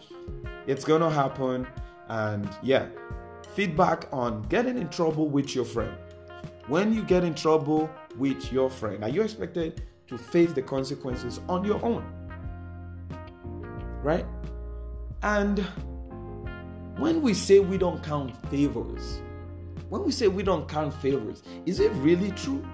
it's 0.69 0.85
gonna 0.85 1.09
happen. 1.09 1.67
And 2.09 2.47
yeah, 2.61 2.87
feedback 3.55 4.07
on 4.11 4.43
getting 4.43 4.77
in 4.77 4.89
trouble 4.89 5.27
with 5.27 5.55
your 5.55 5.65
friend. 5.65 5.95
When 6.67 6.93
you 6.93 7.03
get 7.03 7.23
in 7.23 7.33
trouble 7.33 7.89
with 8.17 8.51
your 8.53 8.69
friend, 8.69 9.03
are 9.03 9.09
you 9.09 9.23
expected 9.23 9.81
to 10.07 10.17
face 10.17 10.53
the 10.53 10.61
consequences 10.61 11.39
on 11.49 11.65
your 11.65 11.83
own? 11.83 12.03
Right? 14.03 14.25
And 15.21 15.59
when 16.97 17.21
we 17.21 17.33
say 17.33 17.59
we 17.59 17.77
don't 17.77 18.03
count 18.03 18.35
favors, 18.49 19.21
when 19.89 20.03
we 20.03 20.11
say 20.11 20.27
we 20.27 20.43
don't 20.43 20.67
count 20.67 20.93
favors, 20.95 21.43
is 21.65 21.79
it 21.79 21.91
really 21.93 22.31
true? 22.31 22.65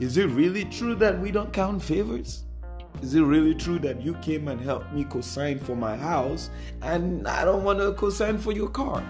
Is 0.00 0.16
it 0.16 0.26
really 0.30 0.64
true 0.64 0.94
that 0.96 1.20
we 1.20 1.30
don't 1.30 1.52
count 1.52 1.82
favors? 1.82 2.44
Is 3.02 3.14
it 3.14 3.22
really 3.22 3.54
true 3.54 3.78
that 3.80 4.02
you 4.02 4.14
came 4.14 4.48
and 4.48 4.60
helped 4.60 4.92
me 4.92 5.04
co-sign 5.04 5.58
for 5.58 5.76
my 5.76 5.96
house 5.96 6.50
and 6.82 7.26
I 7.26 7.44
don't 7.44 7.64
want 7.64 7.78
to 7.78 7.92
co-sign 7.92 8.38
for 8.38 8.52
your 8.52 8.68
car? 8.68 9.02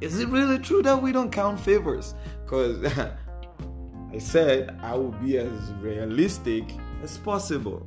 Is 0.00 0.18
it 0.20 0.28
really 0.28 0.58
true 0.58 0.82
that 0.82 1.00
we 1.00 1.12
don't 1.12 1.30
count 1.30 1.60
favors? 1.60 2.14
Because 2.44 2.84
I 4.12 4.18
said 4.18 4.78
I 4.82 4.94
will 4.94 5.12
be 5.12 5.38
as 5.38 5.72
realistic 5.80 6.64
as 7.02 7.18
possible. 7.18 7.86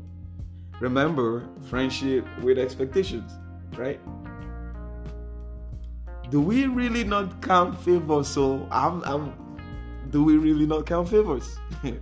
remember 0.80 1.48
friendship 1.70 2.26
with 2.42 2.58
expectations, 2.58 3.32
right? 3.78 4.00
Do 6.30 6.40
we 6.40 6.66
really 6.66 7.04
not 7.04 7.42
count 7.42 7.80
favors? 7.82 8.28
So 8.28 8.68
I'm, 8.72 9.04
I'm 9.04 9.34
do 10.10 10.24
we 10.24 10.38
really 10.38 10.66
not 10.66 10.86
count 10.86 11.10
favors? 11.10 11.58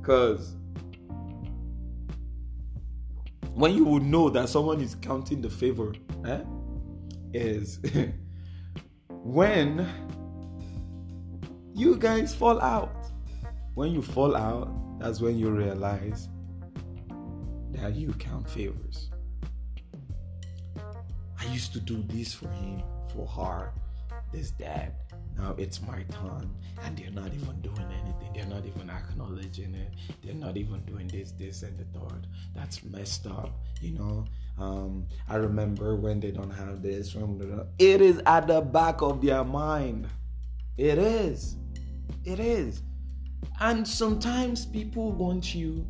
Because 0.00 0.54
mm, 0.54 0.68
when 3.54 3.74
you 3.74 3.84
would 3.84 4.02
know 4.02 4.30
that 4.30 4.48
someone 4.48 4.80
is 4.80 4.94
counting 4.94 5.40
the 5.40 5.50
favor, 5.50 5.92
eh, 6.24 6.40
is 7.32 7.80
when 9.08 9.86
you 11.74 11.96
guys 11.96 12.34
fall 12.34 12.60
out. 12.60 12.94
When 13.74 13.92
you 13.92 14.02
fall 14.02 14.36
out, 14.36 14.98
that's 14.98 15.20
when 15.20 15.38
you 15.38 15.50
realize 15.50 16.28
that 17.72 17.94
you 17.94 18.12
count 18.14 18.50
favors. 18.50 19.10
I 21.40 21.44
used 21.52 21.72
to 21.74 21.80
do 21.80 22.02
this 22.08 22.34
for 22.34 22.48
him, 22.48 22.82
for 23.12 23.26
her, 23.26 23.72
this, 24.32 24.50
that. 24.58 24.94
Now 25.36 25.54
it's 25.56 25.80
my 25.80 26.02
turn, 26.10 26.52
and 26.84 26.96
they're 26.96 27.12
not 27.12 27.32
even 27.32 27.60
doing 27.60 27.86
anything. 28.02 28.32
They're 28.34 28.46
not 28.46 28.66
even 28.66 28.90
acknowledging 28.90 29.74
it. 29.74 29.94
They're 30.24 30.34
not 30.34 30.56
even 30.56 30.84
doing 30.84 31.06
this, 31.08 31.30
this, 31.32 31.62
and 31.62 31.78
the 31.78 31.84
third. 31.98 32.26
That's 32.56 32.82
messed 32.84 33.26
up, 33.26 33.52
you 33.80 33.92
know. 33.92 34.24
Um, 34.58 35.04
I 35.28 35.36
remember 35.36 35.94
when 35.94 36.18
they 36.18 36.32
don't 36.32 36.50
have 36.50 36.82
this, 36.82 37.14
it 37.78 38.00
is 38.00 38.20
at 38.26 38.48
the 38.48 38.60
back 38.60 39.00
of 39.00 39.22
their 39.22 39.44
mind. 39.44 40.08
It 40.76 40.98
is. 40.98 41.56
It 42.24 42.40
is. 42.40 42.82
And 43.60 43.86
sometimes 43.86 44.66
people 44.66 45.12
want 45.12 45.54
you 45.54 45.86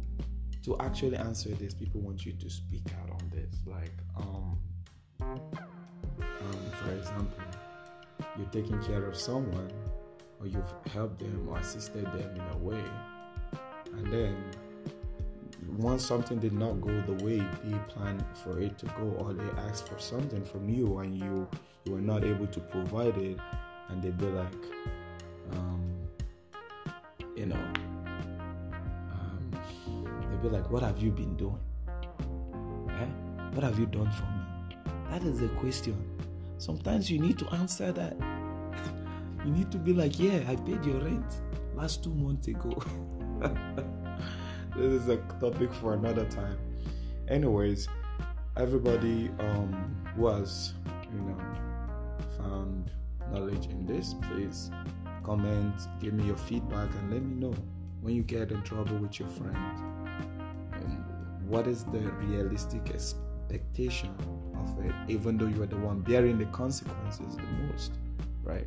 to 0.64 0.76
actually 0.80 1.16
answer 1.16 1.50
this. 1.50 1.72
People 1.72 2.02
want 2.02 2.26
you 2.26 2.32
to 2.32 2.50
speak 2.50 2.82
out 3.00 3.10
on 3.10 3.30
this. 3.30 3.56
Like, 3.66 3.92
um, 4.16 4.58
um, 5.20 5.40
for 6.82 6.92
example, 6.92 7.44
you're 8.36 8.46
taking 8.48 8.82
care 8.82 9.04
of 9.04 9.16
someone, 9.16 9.70
or 10.40 10.46
you've 10.46 10.72
helped 10.92 11.18
them 11.18 11.48
or 11.48 11.58
assisted 11.58 12.04
them 12.04 12.34
in 12.34 12.42
a 12.52 12.58
way, 12.58 12.84
and 13.96 14.12
then 14.12 14.36
once 15.76 16.04
something 16.04 16.38
did 16.38 16.52
not 16.52 16.80
go 16.80 17.00
the 17.02 17.24
way 17.24 17.38
they 17.64 17.78
planned 17.88 18.24
for 18.42 18.60
it 18.60 18.78
to 18.78 18.86
go, 18.86 19.04
or 19.18 19.32
they 19.32 19.48
asked 19.62 19.88
for 19.88 19.98
something 19.98 20.44
from 20.44 20.68
you 20.68 20.98
and 20.98 21.14
you 21.16 21.48
you 21.84 21.92
were 21.92 22.00
not 22.00 22.24
able 22.24 22.46
to 22.46 22.60
provide 22.60 23.16
it, 23.16 23.38
and 23.88 24.02
they'd 24.02 24.18
be 24.18 24.26
like, 24.26 24.52
um, 25.52 25.80
you 27.36 27.46
know, 27.46 27.64
um, 29.12 29.50
they'd 30.30 30.42
be 30.42 30.48
like, 30.48 30.70
"What 30.70 30.82
have 30.82 30.98
you 30.98 31.10
been 31.10 31.36
doing? 31.36 31.60
Eh? 32.90 33.06
What 33.54 33.64
have 33.64 33.78
you 33.78 33.86
done 33.86 34.10
for 34.10 34.24
me?" 34.24 34.37
That 35.10 35.22
is 35.22 35.40
the 35.40 35.48
question. 35.60 35.96
Sometimes 36.58 37.10
you 37.10 37.18
need 37.18 37.38
to 37.38 37.46
answer 37.54 37.92
that. 37.92 38.16
you 39.44 39.50
need 39.50 39.70
to 39.72 39.78
be 39.78 39.92
like, 39.92 40.18
"Yeah, 40.18 40.40
I 40.48 40.56
paid 40.56 40.84
your 40.84 41.00
rent 41.00 41.40
last 41.74 42.04
two 42.04 42.14
months 42.14 42.48
ago." 42.48 42.82
this 44.76 45.02
is 45.02 45.08
a 45.08 45.16
topic 45.40 45.72
for 45.74 45.94
another 45.94 46.24
time. 46.26 46.58
Anyways, 47.28 47.88
everybody 48.56 49.30
um, 49.38 49.96
you 50.16 51.20
know, 51.20 51.38
found 52.36 52.90
knowledge 53.30 53.66
in 53.66 53.86
this, 53.86 54.14
please 54.22 54.70
comment, 55.22 55.74
give 56.00 56.14
me 56.14 56.24
your 56.24 56.36
feedback, 56.36 56.90
and 56.94 57.12
let 57.12 57.22
me 57.22 57.34
know 57.34 57.54
when 58.00 58.14
you 58.14 58.22
get 58.22 58.50
in 58.50 58.62
trouble 58.62 58.96
with 58.96 59.18
your 59.20 59.28
friend. 59.28 59.56
What 61.46 61.66
is 61.66 61.84
the 61.84 62.00
realistic 62.00 62.90
expectation 62.90 64.14
of 64.62 64.84
it, 64.84 64.94
even 65.08 65.38
though 65.38 65.46
you 65.46 65.62
are 65.62 65.66
the 65.66 65.76
one 65.76 66.00
bearing 66.00 66.38
the 66.38 66.46
consequences 66.46 67.36
the 67.36 67.42
most, 67.66 67.92
right? 68.42 68.66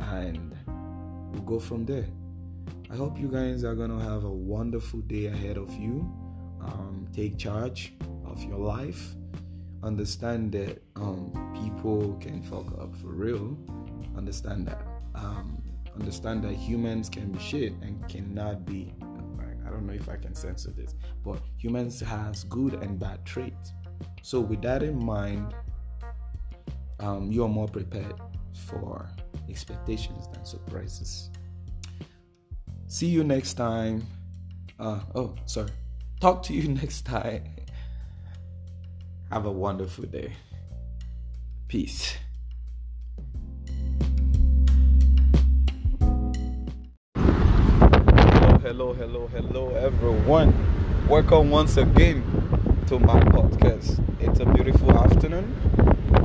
And 0.00 0.54
we'll 1.32 1.42
go 1.42 1.58
from 1.58 1.84
there. 1.84 2.06
I 2.90 2.96
hope 2.96 3.18
you 3.18 3.28
guys 3.28 3.64
are 3.64 3.74
gonna 3.74 4.02
have 4.02 4.24
a 4.24 4.30
wonderful 4.30 5.00
day 5.00 5.26
ahead 5.26 5.56
of 5.56 5.72
you. 5.72 6.00
Um, 6.60 7.08
take 7.12 7.38
charge 7.38 7.92
of 8.24 8.42
your 8.42 8.58
life. 8.58 9.14
Understand 9.82 10.52
that 10.52 10.82
um, 10.96 11.32
people 11.62 12.16
can 12.20 12.42
fuck 12.42 12.66
up 12.78 12.96
for 12.96 13.08
real. 13.08 13.56
Understand 14.16 14.66
that. 14.68 14.82
Um, 15.14 15.62
understand 15.94 16.44
that 16.44 16.54
humans 16.54 17.08
can 17.08 17.32
be 17.32 17.38
shit 17.38 17.72
and 17.82 18.06
cannot 18.08 18.64
be. 18.64 18.94
I 19.66 19.70
don't 19.70 19.86
know 19.86 19.94
if 19.94 20.08
I 20.08 20.16
can 20.16 20.34
censor 20.34 20.70
this, 20.70 20.94
but 21.24 21.40
humans 21.56 22.00
has 22.00 22.44
good 22.44 22.74
and 22.74 22.98
bad 22.98 23.24
traits. 23.24 23.72
So 24.22 24.40
with 24.40 24.62
that 24.62 24.82
in 24.82 25.04
mind, 25.04 25.54
um, 27.00 27.30
you 27.30 27.44
are 27.44 27.48
more 27.48 27.68
prepared 27.68 28.14
for 28.66 29.08
expectations 29.48 30.26
than 30.32 30.44
surprises. 30.44 31.30
See 32.88 33.06
you 33.06 33.24
next 33.24 33.54
time. 33.54 34.06
Uh, 34.78 35.00
oh, 35.14 35.34
sorry. 35.44 35.70
Talk 36.20 36.42
to 36.44 36.54
you 36.54 36.68
next 36.82 37.06
time. 37.06 37.44
Have 39.30 39.46
a 39.46 39.52
wonderful 39.52 40.04
day. 40.06 40.32
Peace. 41.68 42.16
Hello, 48.62 48.92
hello, 48.92 49.28
hello, 49.28 49.74
everyone. 49.74 50.52
Welcome 51.08 51.50
once 51.50 51.76
again 51.76 52.45
to 52.86 53.00
my 53.00 53.18
podcast. 53.18 54.00
It's 54.20 54.38
a 54.38 54.46
beautiful 54.46 54.96
afternoon. 54.96 55.44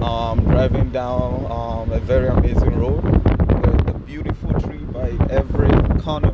Um, 0.03 0.43
driving 0.43 0.91
down 0.91 1.47
um, 1.49 1.91
a 1.91 1.99
very 1.99 2.27
amazing 2.27 2.77
road 2.77 3.03
with 3.03 3.89
a 3.89 3.97
beautiful 4.05 4.53
tree 4.59 4.77
by 4.77 5.09
every 5.31 5.71
corner. 6.01 6.31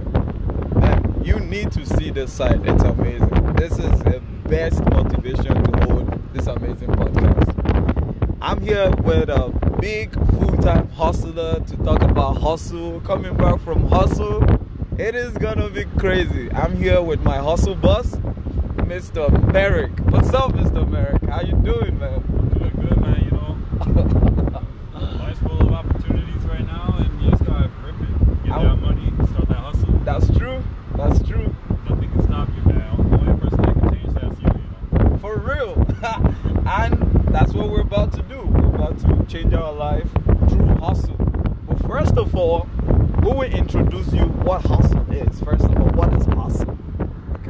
And 0.82 1.26
you 1.26 1.40
need 1.40 1.72
to 1.72 1.86
see 1.86 2.10
this 2.10 2.34
side. 2.34 2.60
It's 2.68 2.84
amazing. 2.84 3.54
This 3.54 3.72
is 3.72 4.00
the 4.04 4.22
best 4.50 4.84
motivation 4.90 5.64
to 5.64 5.86
hold 5.86 6.34
this 6.34 6.48
amazing 6.48 6.90
podcast. 6.90 8.38
I'm 8.42 8.62
here 8.62 8.92
with 9.04 9.30
a 9.30 9.50
big 9.80 10.14
full-time 10.32 10.90
hustler 10.90 11.62
to 11.62 11.78
talk 11.78 12.02
about 12.02 12.38
hustle. 12.42 13.00
Coming 13.02 13.38
back 13.38 13.62
from 13.62 13.88
hustle, 13.88 14.44
it 14.98 15.16
is 15.16 15.32
gonna 15.38 15.70
be 15.70 15.86
crazy. 15.98 16.52
I'm 16.52 16.76
here 16.76 17.02
with 17.02 17.22
my 17.22 17.38
hustle 17.38 17.76
boss, 17.76 18.18
Mr. 18.88 19.52
Merrick. 19.52 19.92
What's 20.12 20.34
up, 20.34 20.54
Mr. 20.54 20.90
Merrick? 20.90 21.22
How 21.24 21.42
you 21.42 21.52
doing, 21.62 22.00
man? 22.00 22.22
Doing 22.58 22.72
good, 22.72 23.02
man. 23.02 23.22
You 23.26 23.32
know, 23.32 23.58